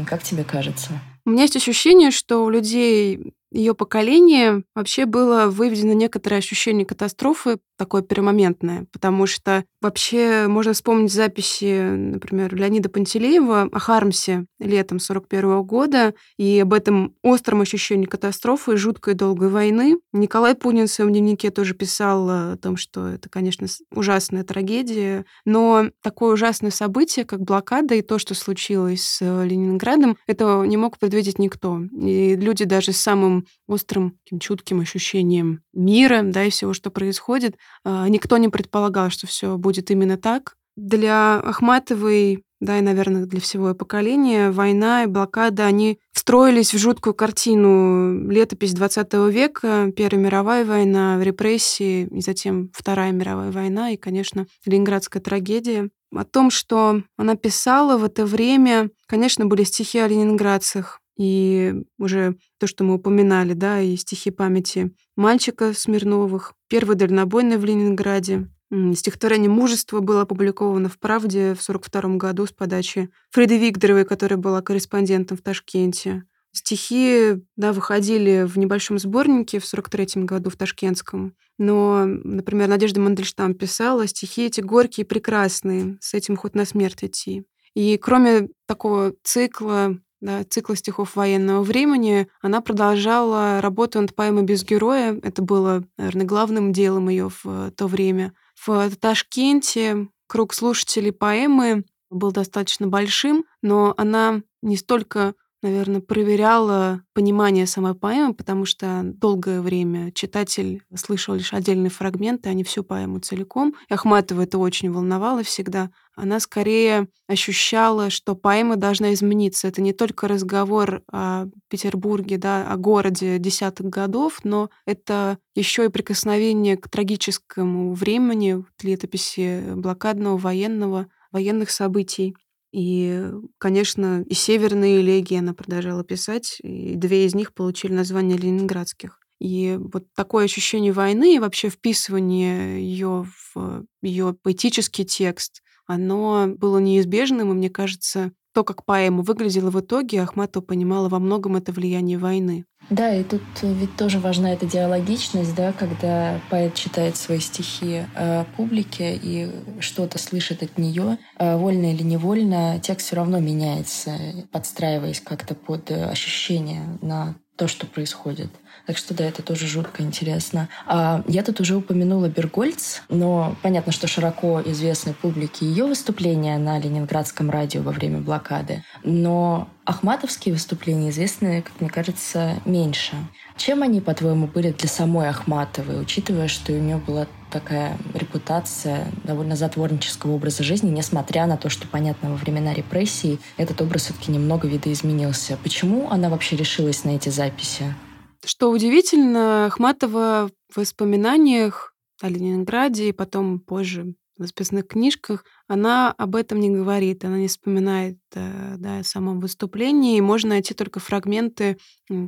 Как 0.06 0.22
тебе 0.22 0.44
кажется? 0.44 0.92
У 1.26 1.32
меня 1.32 1.44
есть 1.44 1.56
ощущение, 1.56 2.12
что 2.12 2.46
у 2.46 2.50
людей 2.50 3.34
ее 3.56 3.74
поколение 3.74 4.64
вообще 4.76 5.06
было 5.06 5.48
выведено 5.48 5.94
некоторое 5.94 6.38
ощущение 6.38 6.86
катастрофы, 6.86 7.58
такое 7.78 8.02
пермоментное, 8.02 8.86
потому 8.92 9.26
что 9.28 9.64
вообще 9.82 10.48
можно 10.48 10.74
вспомнить 10.74 11.12
записи, 11.12 11.90
например, 11.96 12.56
Леонида 12.56 12.90
Пантелеева 12.90 13.70
о 13.72 13.80
Хармсе 13.80 14.46
летом 14.60 15.00
41 15.00 15.64
года 15.64 16.14
и 16.38 16.60
об 16.60 16.74
этом 16.74 17.16
остром 17.22 17.62
ощущении 17.62 18.06
катастрофы, 18.06 18.78
жуткой 18.78 19.14
долгой 19.14 19.50
войны. 19.50 19.98
Николай 20.14 20.56
Пунин 20.56 20.88
в 20.88 20.92
своем 20.92 21.12
дневнике 21.12 21.50
тоже 21.50 21.74
писал 21.74 22.30
о 22.30 22.58
том, 22.58 22.78
что 22.78 23.08
это, 23.08 23.30
конечно, 23.30 23.68
ужасная 23.92 24.44
трагедия, 24.44 25.26
но 25.46 25.90
такое 26.02 26.34
ужасное 26.34 26.72
событие, 26.72 27.26
как 27.26 27.42
блокада 27.42 27.96
и 27.96 28.02
то, 28.02 28.20
что 28.20 28.34
случилось 28.36 29.04
с 29.04 29.22
Ленинградом, 29.22 30.18
этого 30.28 30.64
не 30.64 30.78
мог 30.78 30.98
предвидеть 30.98 31.40
никто. 31.40 31.82
И 32.02 32.36
люди 32.36 32.66
даже 32.66 32.92
с 32.92 32.98
самым 32.98 33.45
острым, 33.68 34.18
таким 34.24 34.40
чутким 34.40 34.80
ощущением 34.80 35.62
мира, 35.74 36.22
да, 36.24 36.44
и 36.44 36.50
всего, 36.50 36.74
что 36.74 36.92
происходит. 36.92 37.58
А, 37.84 38.08
никто 38.10 38.38
не 38.38 38.50
предполагал, 38.50 39.10
что 39.10 39.28
все 39.28 39.58
будет 39.58 39.92
именно 39.92 40.18
так. 40.18 40.56
Для 40.76 41.40
Ахматовой, 41.40 42.44
да, 42.60 42.80
и, 42.80 42.82
наверное, 42.82 43.26
для 43.26 43.40
всего 43.40 43.74
поколения, 43.74 44.52
война 44.52 45.04
и 45.04 45.08
блокада, 45.08 45.66
они 45.66 46.00
встроились 46.14 46.74
в 46.74 46.78
жуткую 46.78 47.14
картину 47.14 48.30
летопись 48.30 48.74
20 48.74 49.14
века, 49.30 49.92
Первая 49.96 50.24
мировая 50.24 50.66
война, 50.66 51.22
репрессии, 51.22 52.08
и 52.08 52.22
затем 52.22 52.72
Вторая 52.74 53.12
мировая 53.12 53.52
война, 53.52 53.92
и, 53.92 53.98
конечно, 53.98 54.48
Ленинградская 54.66 55.22
трагедия. 55.22 55.90
О 56.14 56.24
том, 56.24 56.50
что 56.50 57.04
она 57.18 57.36
писала 57.36 57.98
в 57.98 58.04
это 58.04 58.26
время, 58.26 58.90
конечно, 59.06 59.46
были 59.46 59.64
стихи 59.64 60.00
о 60.00 60.08
ленинградцах, 60.08 61.02
и 61.18 61.74
уже 61.98 62.38
то, 62.60 62.68
что 62.68 62.84
мы 62.84 62.96
упоминали, 62.96 63.54
да, 63.54 63.82
и 63.82 63.96
стихи 63.96 64.32
памяти 64.32 64.92
мальчика 65.16 65.74
Смирновых, 65.74 66.54
первый 66.68 66.96
дальнобойный 66.96 67.58
в 67.58 67.66
Ленинграде. 67.66 68.50
Стихотворение 68.96 69.50
«Мужество» 69.50 70.00
было 70.00 70.22
опубликовано 70.22 70.90
в 70.90 70.98
«Правде» 71.00 71.54
в 71.54 71.62
1942 71.62 72.18
году 72.18 72.46
с 72.46 72.52
подачи 72.52 73.10
Фриды 73.32 73.58
Викторовой, 73.58 74.06
которая 74.06 74.38
была 74.38 74.62
корреспондентом 74.62 75.38
в 75.38 75.42
Ташкенте. 75.42 76.24
Стихи, 76.52 77.36
да, 77.58 77.74
выходили 77.74 78.44
в 78.48 78.58
небольшом 78.58 78.98
сборнике 78.98 79.60
в 79.60 79.66
43 79.66 80.24
году 80.24 80.50
в 80.50 80.56
Ташкентском. 80.56 81.36
Но, 81.58 82.06
например, 82.06 82.68
Надежда 82.70 83.02
Мандельштам 83.02 83.54
писала 83.54 84.08
стихи 84.08 84.46
эти 84.46 84.62
горькие 84.62 85.06
и 85.06 85.08
прекрасные, 85.08 85.98
с 86.02 86.14
этим 86.14 86.36
хоть 86.36 86.56
на 86.56 86.66
смерть 86.66 87.04
идти. 87.04 87.44
И 87.76 87.98
кроме 87.98 88.50
такого 88.68 89.14
цикла 89.22 90.00
да, 90.26 90.44
цикла 90.44 90.76
стихов 90.76 91.16
военного 91.16 91.62
времени, 91.62 92.28
она 92.42 92.60
продолжала 92.62 93.62
работу 93.62 94.02
над 94.02 94.16
поэмой 94.16 94.44
«Без 94.44 94.64
героя». 94.64 95.20
Это 95.22 95.44
было, 95.44 95.84
наверное, 95.98 96.26
главным 96.26 96.74
делом 96.74 97.10
ее 97.10 97.30
в 97.30 97.46
э, 97.46 97.72
то 97.72 97.86
время. 97.86 98.34
В 98.56 98.90
Ташкенте 99.00 100.08
круг 100.28 100.56
слушателей 100.56 101.12
поэмы 101.12 101.86
был 102.10 102.32
достаточно 102.32 102.88
большим, 102.88 103.46
но 103.62 103.94
она 103.98 104.42
не 104.64 104.78
столько 104.78 105.36
наверное, 105.66 106.00
проверяла 106.00 107.02
понимание 107.14 107.66
самой 107.66 107.96
поэмы, 107.96 108.36
потому 108.36 108.66
что 108.66 109.02
долгое 109.04 109.62
время 109.62 110.12
читатель 110.12 110.84
слышал 110.96 111.34
лишь 111.34 111.54
отдельные 111.54 111.90
фрагменты, 111.90 112.50
а 112.50 112.54
не 112.54 112.64
всю 112.64 112.84
поэму 112.84 113.20
целиком. 113.20 113.74
И 113.90 113.94
Ахматова 113.94 114.44
это 114.44 114.60
очень 114.60 114.92
волновало 114.92 115.42
всегда. 115.42 115.90
Она 116.16 116.40
скорее 116.40 117.08
ощущала, 117.28 118.12
что 118.12 118.36
поэма 118.36 118.76
должна 118.76 119.12
измениться. 119.14 119.68
Это 119.68 119.82
не 119.82 119.92
только 119.92 120.28
разговор 120.28 121.02
о 121.12 121.48
Петербурге, 121.68 122.38
да, 122.38 122.72
о 122.72 122.78
городе 122.78 123.40
десятых 123.40 123.88
годов, 123.88 124.42
но 124.44 124.70
это 124.86 125.40
еще 125.56 125.86
и 125.86 125.90
прикосновение 125.90 126.78
к 126.78 126.88
трагическому 126.90 127.94
времени, 127.96 128.64
летописи 128.84 129.64
блокадного, 129.76 130.38
военного, 130.38 131.08
военных 131.32 131.72
событий. 131.72 132.36
И, 132.78 133.32
конечно, 133.58 134.26
и 134.28 134.34
северные 134.34 135.00
элегии 135.00 135.38
она 135.38 135.54
продолжала 135.54 136.04
писать, 136.04 136.58
и 136.62 136.96
две 136.96 137.26
из 137.26 137.34
них 137.34 137.54
получили 137.54 137.94
название 137.94 138.38
ленинградских. 138.38 139.22
И 139.40 139.80
вот 139.80 140.08
такое 140.14 140.44
ощущение 140.44 140.92
войны 140.92 141.36
и 141.36 141.40
вообще 141.40 141.70
вписывание 141.70 142.82
ее 142.82 143.28
в 143.54 143.86
ее 144.02 144.36
поэтический 144.44 145.06
текст, 145.06 145.62
оно 145.88 146.48
было 146.50 146.80
неизбежным, 146.80 147.52
и 147.52 147.56
мне 147.56 147.70
кажется, 147.70 148.34
то, 148.54 148.66
как 148.66 148.84
поэма 148.84 149.24
выглядела 149.24 149.70
в 149.70 149.80
итоге, 149.80 150.22
Ахматова 150.22 150.62
понимала 150.62 151.08
во 151.08 151.20
многом 151.20 151.56
это 151.56 151.72
влияние 151.72 152.18
войны. 152.18 152.66
Да, 152.90 153.14
и 153.14 153.24
тут 153.24 153.42
ведь 153.64 153.96
тоже 153.96 154.20
важна 154.20 154.54
эта 154.54 154.68
диалогичность, 154.68 155.56
да, 155.56 155.74
когда 155.74 156.40
поэт 156.52 156.76
читает 156.76 157.18
свои 157.18 157.40
стихи 157.40 158.06
э, 158.16 158.46
публике 158.56 159.16
и 159.16 159.52
что-то 159.80 160.20
слышит 160.20 160.62
от 160.62 160.78
нее, 160.78 161.18
э, 161.38 161.58
вольно 161.58 161.92
или 161.92 162.04
невольно, 162.04 162.80
текст 162.80 163.08
все 163.08 163.16
равно 163.16 163.40
меняется, 163.40 164.18
подстраиваясь 164.52 165.20
как-то 165.20 165.56
под 165.56 165.90
ощущение 165.90 167.00
на 167.02 167.36
то, 167.56 167.68
что 167.68 167.88
происходит. 167.88 168.50
Так 168.86 168.98
что 168.98 169.14
да, 169.16 169.26
это 169.26 169.42
тоже 169.42 169.68
жутко 169.68 170.04
интересно. 170.04 170.70
А, 170.86 171.24
я 171.28 171.44
тут 171.44 171.60
уже 171.60 171.76
упомянула 171.76 172.28
Бергольц, 172.30 173.02
но 173.10 173.56
понятно, 173.64 173.92
что 173.92 174.08
широко 174.08 174.62
известны 174.62 175.14
публике 175.14 175.66
ее 175.66 175.86
выступления 175.86 176.58
на 176.58 176.78
Ленинградском 176.80 177.50
радио 177.50 177.82
во 177.82 177.92
время 177.92 178.20
блокады. 178.20 178.84
Но 179.04 179.68
Ахматовские 179.86 180.54
выступления 180.54 181.10
известны, 181.10 181.64
как 181.64 181.82
мне 181.82 181.90
кажется, 181.90 182.62
меньше. 182.66 183.16
Чем 183.58 183.82
они, 183.82 184.02
по-твоему, 184.02 184.48
были 184.48 184.72
для 184.72 184.90
самой 184.90 185.30
Ахматовой, 185.30 186.02
учитывая, 186.02 186.48
что 186.48 186.72
у 186.72 186.80
нее 186.80 186.98
была 186.98 187.28
такая 187.50 187.98
репутация 188.14 189.08
довольно 189.24 189.56
затворнического 189.56 190.34
образа 190.34 190.64
жизни, 190.64 190.90
несмотря 190.90 191.46
на 191.48 191.58
то, 191.58 191.70
что, 191.70 191.88
понятно, 191.88 192.32
во 192.32 192.36
времена 192.36 192.74
репрессий 192.74 193.40
этот 193.58 193.82
образ 193.82 194.04
все-таки 194.04 194.32
немного 194.32 194.68
видоизменился. 194.68 195.58
Почему 195.64 196.10
она 196.10 196.30
вообще 196.30 196.56
решилась 196.56 197.04
на 197.04 197.12
эти 197.12 197.30
записи? 197.30 197.96
Что 198.46 198.70
удивительно, 198.70 199.66
Ахматова 199.66 200.52
в 200.70 200.78
воспоминаниях 200.78 201.96
о 202.22 202.30
Ленинграде 202.30 203.10
и 203.10 203.12
потом 203.12 203.60
позже 203.60 204.14
в 204.38 204.46
записных 204.46 204.88
книжках, 204.88 205.46
она 205.68 206.12
об 206.12 206.36
этом 206.36 206.60
не 206.60 206.70
говорит, 206.70 207.26
она 207.26 207.38
не 207.38 207.48
вспоминает 207.48 208.20
э, 208.34 208.76
да, 208.78 209.00
о 209.00 209.04
самом 209.04 209.40
выступлении. 209.40 210.20
Можно 210.20 210.50
найти 210.50 210.74
только 210.74 211.00
фрагменты 211.00 211.78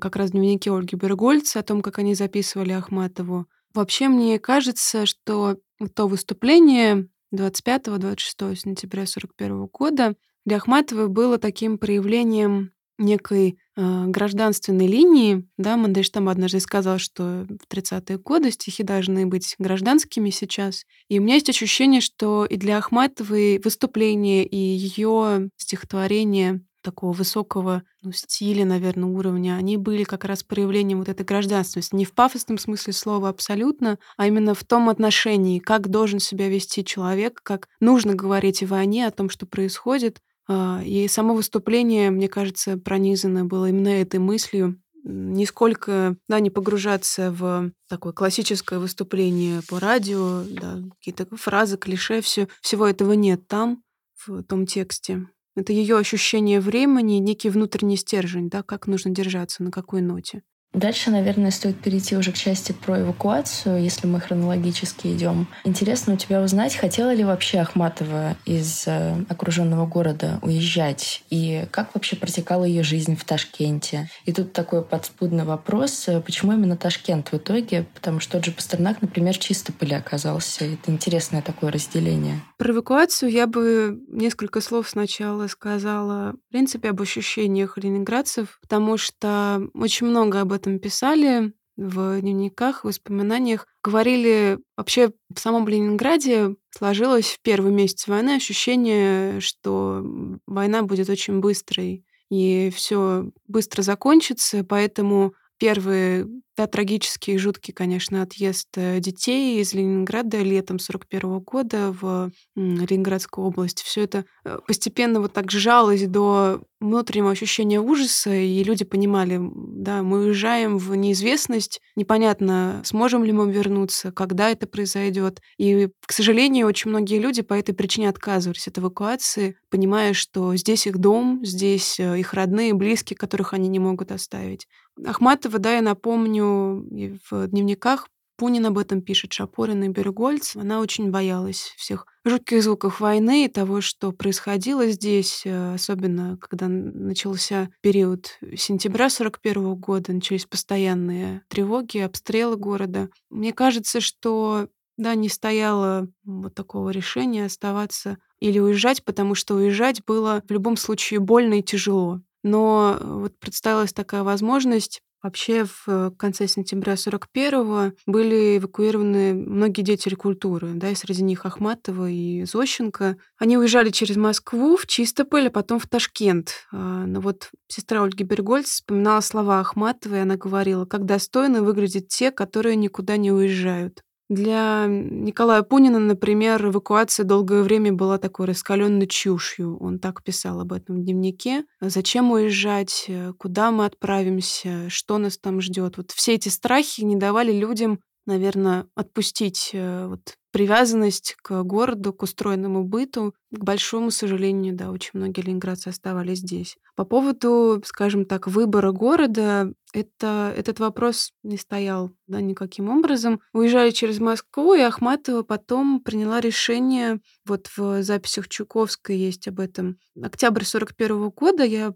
как 0.02 0.16
раз 0.16 0.30
в 0.30 0.32
дневнике 0.32 0.72
Ольги 0.72 0.96
Бергольц 0.96 1.56
о 1.56 1.64
том, 1.64 1.82
как 1.82 2.00
они 2.00 2.16
записывали 2.16 2.72
Ахматову. 2.72 3.46
Вообще, 3.74 4.08
мне 4.08 4.40
кажется, 4.40 5.06
что 5.06 5.58
то 5.94 6.08
выступление 6.08 7.10
25-26 7.36 8.56
сентября 8.56 9.04
1941 9.04 9.66
года 9.66 10.16
для 10.46 10.58
Ахматовой 10.58 11.10
было 11.10 11.38
таким 11.38 11.78
проявлением 11.78 12.72
некой 12.98 13.58
э, 13.76 14.06
гражданственной 14.08 14.88
линии. 14.88 15.48
Да, 15.58 15.78
Мандельштам 15.78 16.30
однажды 16.30 16.60
сказал, 16.60 16.98
что 16.98 17.46
в 17.48 17.74
30-е 17.74 18.18
годы 18.18 18.52
стихи 18.52 18.84
должны 18.84 19.26
быть 19.26 19.56
гражданскими 19.60 20.30
сейчас. 20.30 20.86
И 21.08 21.20
у 21.20 21.24
меня 21.24 21.36
есть 21.36 21.50
ощущение, 21.50 22.02
что 22.02 22.46
и 22.46 22.58
для 22.58 22.78
Ахматовой 22.78 23.60
выступление 23.64 24.46
и 24.46 24.58
ее 24.58 25.50
стихотворение 25.58 26.62
такого 26.88 27.12
высокого 27.12 27.84
ну, 28.02 28.14
стиля, 28.14 28.64
наверное, 28.64 29.10
уровня, 29.10 29.58
они 29.58 29.76
были 29.76 30.06
как 30.06 30.24
раз 30.24 30.44
проявлением 30.44 31.00
вот 31.00 31.10
этой 31.10 31.26
гражданственности. 31.26 31.96
Не 31.96 32.06
в 32.06 32.14
пафосном 32.14 32.58
смысле 32.58 32.94
слова 32.94 33.28
абсолютно, 33.28 34.00
а 34.16 34.28
именно 34.28 34.54
в 34.54 34.64
том 34.64 34.88
отношении, 34.88 35.60
как 35.60 35.90
должен 35.90 36.20
себя 36.20 36.48
вести 36.48 36.86
человек, 36.86 37.42
как 37.44 37.68
нужно 37.82 38.16
говорить 38.16 38.64
о 38.64 38.68
войне, 38.68 39.06
о 39.06 39.12
том, 39.12 39.30
что 39.30 39.46
происходит, 39.46 40.22
и 40.50 41.08
само 41.10 41.34
выступление, 41.34 42.10
мне 42.10 42.30
кажется, 42.30 42.78
пронизано 42.78 43.46
было 43.46 43.70
именно 43.70 43.90
этой 43.90 44.20
мыслью. 44.20 44.82
Нисколько 45.04 46.18
да, 46.28 46.40
не 46.40 46.50
погружаться 46.50 47.32
в 47.32 47.72
такое 47.88 48.12
классическое 48.12 48.80
выступление 48.80 49.62
по 49.70 49.80
радио, 49.80 50.44
да, 50.44 50.82
какие-то 50.98 51.28
фразы, 51.38 51.78
клише, 51.78 52.22
все, 52.22 52.48
всего 52.62 52.88
этого 52.88 53.14
нет 53.14 53.48
там, 53.48 53.84
в 54.26 54.44
том 54.44 54.66
тексте. 54.66 55.28
Это 55.56 55.74
ее 55.74 55.98
ощущение 55.98 56.60
времени, 56.60 57.16
некий 57.16 57.50
внутренний 57.50 57.98
стержень, 57.98 58.50
да, 58.50 58.64
как 58.64 58.86
нужно 58.88 59.12
держаться, 59.12 59.64
на 59.64 59.72
какой 59.72 60.02
ноте. 60.02 60.44
Дальше, 60.78 61.10
наверное, 61.10 61.50
стоит 61.50 61.80
перейти 61.80 62.16
уже 62.16 62.32
к 62.32 62.36
части 62.36 62.72
про 62.72 63.02
эвакуацию, 63.02 63.82
если 63.82 64.06
мы 64.06 64.20
хронологически 64.20 65.08
идем. 65.08 65.48
Интересно 65.64 66.14
у 66.14 66.18
тебя 66.18 66.40
узнать, 66.40 66.76
хотела 66.76 67.12
ли 67.16 67.24
вообще 67.24 67.58
Ахматова 67.58 68.38
из 68.46 68.84
э, 68.86 69.16
окруженного 69.28 69.88
города 69.88 70.38
уезжать, 70.44 71.24
и 71.32 71.66
как 71.72 71.96
вообще 71.96 72.16
протекала 72.16 72.64
ее 72.64 72.84
жизнь 72.84 73.16
в 73.16 73.26
Ташкенте. 73.26 74.08
И 74.26 74.32
тут 74.32 74.54
такой 74.54 74.84
подспудный 74.84 75.46
вопрос, 75.46 76.08
э, 76.10 76.22
почему 76.22 76.54
именно 76.54 76.78
Ташкент 76.78 77.32
в 77.32 77.38
итоге? 77.38 77.88
Потому 77.96 78.20
что 78.20 78.34
тот 78.34 78.46
же 78.46 78.52
Пастернак, 78.52 79.02
например, 79.02 79.36
Чистополе 79.36 79.98
оказался. 79.98 80.66
Это 80.66 80.92
интересное 80.92 81.42
такое 81.42 81.72
разделение. 81.72 82.40
Про 82.58 82.74
эвакуацию 82.74 83.32
я 83.32 83.48
бы 83.48 84.00
несколько 84.10 84.62
слов 84.62 84.88
сначала 84.88 85.48
сказала, 85.48 86.34
в 86.34 86.52
принципе, 86.52 86.92
об 86.92 87.02
ощущениях 87.02 87.80
ленинградцев, 87.80 88.60
потому 88.62 88.98
что 88.98 89.60
очень 89.74 90.06
много 90.06 90.42
об 90.42 90.54
этом 90.54 90.67
писали 90.80 91.54
в 91.78 92.20
дневниках, 92.22 92.84
воспоминаниях. 92.84 93.68
Говорили, 93.84 94.60
вообще 94.76 95.12
в 95.34 95.40
самом 95.40 95.68
Ленинграде 95.68 96.56
сложилось 96.72 97.28
в 97.28 97.42
первый 97.42 97.72
месяц 97.72 98.08
войны 98.08 98.36
ощущение, 98.36 99.40
что 99.40 100.04
война 100.48 100.82
будет 100.84 101.10
очень 101.10 101.40
быстрой, 101.40 102.04
и 102.30 102.72
все 102.76 103.32
быстро 103.48 103.84
закончится, 103.84 104.64
поэтому 104.64 105.34
первые 105.58 106.28
да, 106.58 106.66
трагический 106.66 107.36
и 107.36 107.38
жуткий, 107.38 107.72
конечно, 107.72 108.24
отъезд 108.24 108.70
э, 108.78 109.00
детей 109.00 109.62
из 109.62 109.74
Ленинграда 109.74 110.42
летом 110.42 110.80
41 110.80 111.40
года 111.40 111.96
в 112.02 112.32
Ленинградскую 112.56 113.46
область. 113.46 113.84
Все 113.84 114.04
это 114.04 114.26
э, 114.44 114.58
постепенно 114.66 115.22
вот 115.22 115.34
так 115.34 115.52
сжалось 115.52 116.08
до 116.08 116.64
внутреннего 116.80 117.32
ощущения 117.32 117.80
ужаса, 117.80 118.34
и 118.34 118.64
люди 118.64 118.86
понимали, 118.86 119.40
да, 119.40 120.02
мы 120.02 120.26
уезжаем 120.26 120.80
в 120.80 120.96
неизвестность, 120.96 121.80
непонятно, 121.96 122.82
сможем 122.84 123.24
ли 123.24 123.32
мы 123.32 123.52
вернуться, 123.52 124.12
когда 124.12 124.50
это 124.50 124.66
произойдет. 124.66 125.42
И, 125.58 125.90
к 126.06 126.12
сожалению, 126.12 126.68
очень 126.68 126.90
многие 126.90 127.20
люди 127.20 127.44
по 127.44 127.54
этой 127.54 127.74
причине 127.74 128.10
отказывались 128.10 128.68
от 128.68 128.80
эвакуации, 128.80 129.58
понимая, 129.70 130.14
что 130.14 130.56
здесь 130.56 130.88
их 130.88 130.98
дом, 130.98 131.42
здесь 131.44 132.00
э, 132.00 132.20
их 132.20 132.34
родные, 132.34 132.74
близкие, 132.74 133.16
которых 133.16 133.54
они 133.54 133.68
не 133.68 133.80
могут 133.80 134.12
оставить. 134.12 134.68
Ахматова, 135.06 135.60
да, 135.60 135.76
я 135.76 135.82
напомню, 135.82 136.88
в 137.30 137.48
дневниках 137.48 138.08
Пунин 138.38 138.68
об 138.68 138.78
этом 138.78 139.02
пишет, 139.02 139.34
Шапорин 139.34 139.84
и 139.84 139.90
Бергольц. 139.90 140.56
Она 140.56 140.80
очень 140.80 141.10
боялась 141.10 141.74
всех 141.76 142.06
жутких 142.24 142.62
звуков 142.62 143.00
войны 143.00 143.46
и 143.46 143.50
того, 143.50 143.82
что 143.82 144.12
происходило 144.12 144.86
здесь, 144.88 145.42
э, 145.44 145.74
особенно 145.74 146.38
когда 146.38 146.68
начался 146.68 147.70
период 147.82 148.38
сентября 148.56 149.10
41 149.10 149.74
года, 149.76 150.14
начались 150.14 150.46
постоянные 150.46 151.42
тревоги, 151.48 151.98
обстрелы 151.98 152.58
города. 152.58 153.10
Мне 153.32 153.54
кажется, 153.54 154.02
что 154.02 154.68
да, 154.98 155.16
не 155.16 155.30
стояло 155.30 156.08
вот 156.24 156.54
такого 156.54 156.92
решения 156.92 157.46
оставаться 157.46 158.18
или 158.40 158.60
уезжать, 158.60 159.04
потому 159.04 159.34
что 159.34 159.56
уезжать 159.56 160.04
было 160.06 160.44
в 160.48 160.52
любом 160.52 160.78
случае 160.78 161.20
больно 161.20 161.60
и 161.60 161.64
тяжело. 161.64 162.22
Но 162.44 162.98
вот 163.02 163.38
представилась 163.40 163.94
такая 163.94 164.24
возможность 164.24 165.02
Вообще 165.24 165.66
в 165.66 166.12
конце 166.12 166.48
сентября 166.48 166.94
41-го 166.94 167.94
были 168.06 168.60
эвакуированы 168.60 169.34
многие 169.34 169.82
деятели 169.82 170.14
культуры, 170.14 170.74
да, 170.76 170.92
и 170.92 170.96
среди 170.96 171.24
них 171.24 171.46
Ахматова 171.46 172.10
и 172.10 172.46
Зощенко. 172.46 173.18
Они 173.38 173.58
уезжали 173.58 173.90
через 173.90 174.16
Москву, 174.16 174.78
в 174.78 174.86
Чистополь, 174.86 175.48
а 175.48 175.52
потом 175.52 175.80
в 175.80 175.88
Ташкент. 175.88 176.68
А, 176.72 177.06
но 177.06 177.20
вот 177.20 177.50
сестра 177.68 178.04
Ольги 178.04 178.24
Бергольц 178.24 178.68
вспоминала 178.68 179.22
слова 179.22 179.60
Ахматовой, 179.60 180.20
и 180.20 180.22
она 180.22 180.36
говорила, 180.38 180.86
как 180.86 181.06
достойно 181.06 181.64
выглядят 181.64 182.10
те, 182.10 182.32
которые 182.32 182.76
никуда 182.76 183.18
не 183.18 183.32
уезжают. 183.32 184.04
Для 184.30 184.88
Николая 184.90 185.64
Пунина, 185.64 186.00
например, 186.00 186.68
эвакуация 186.68 187.24
долгое 187.24 187.64
время 187.64 187.94
была 187.94 188.18
такой 188.18 188.48
раскаленной 188.48 189.08
чушью. 189.08 189.78
Он 189.78 190.00
так 190.00 190.22
писал 190.22 190.60
об 190.60 190.74
этом 190.74 190.98
в 190.98 191.04
дневнике. 191.04 191.64
Зачем 191.80 192.32
уезжать? 192.32 193.10
Куда 193.38 193.72
мы 193.72 193.86
отправимся? 193.86 194.90
Что 194.90 195.18
нас 195.18 195.38
там 195.38 195.62
ждет? 195.62 195.96
Вот 195.96 196.12
все 196.12 196.34
эти 196.34 196.50
страхи 196.50 197.02
не 197.02 197.16
давали 197.16 197.54
людям, 197.54 198.00
наверное, 198.26 198.86
отпустить 198.94 199.72
э, 199.74 200.08
вот 200.08 200.36
привязанность 200.52 201.36
к 201.42 201.64
городу, 201.64 202.14
к 202.14 202.24
устроенному 202.24 202.84
быту. 202.84 203.34
К 203.50 203.64
большому 203.64 204.12
сожалению, 204.12 204.76
да, 204.76 204.92
очень 204.92 205.12
многие 205.14 205.42
ленинградцы 205.42 205.88
оставались 205.88 206.40
здесь. 206.40 206.76
По 206.96 207.06
поводу, 207.06 207.82
скажем 207.86 208.26
так, 208.26 208.48
выбора 208.48 208.92
города, 208.92 209.72
это, 209.94 210.54
этот 210.56 210.80
вопрос 210.80 211.32
не 211.44 211.58
стоял 211.58 212.12
да, 212.28 212.42
никаким 212.42 212.90
образом. 212.90 213.40
Уезжали 213.54 213.92
через 213.92 214.20
Москву, 214.20 214.74
и 214.74 214.82
Ахматова 214.82 215.44
потом 215.44 216.02
приняла 216.02 216.42
решение, 216.42 217.20
вот 217.46 217.70
в 217.78 218.04
записях 218.04 218.50
Чуковской 218.50 219.18
есть 219.18 219.48
об 219.48 219.60
этом, 219.60 219.98
октябрь 220.22 220.64
41 220.64 221.30
года, 221.30 221.64
я 221.64 221.94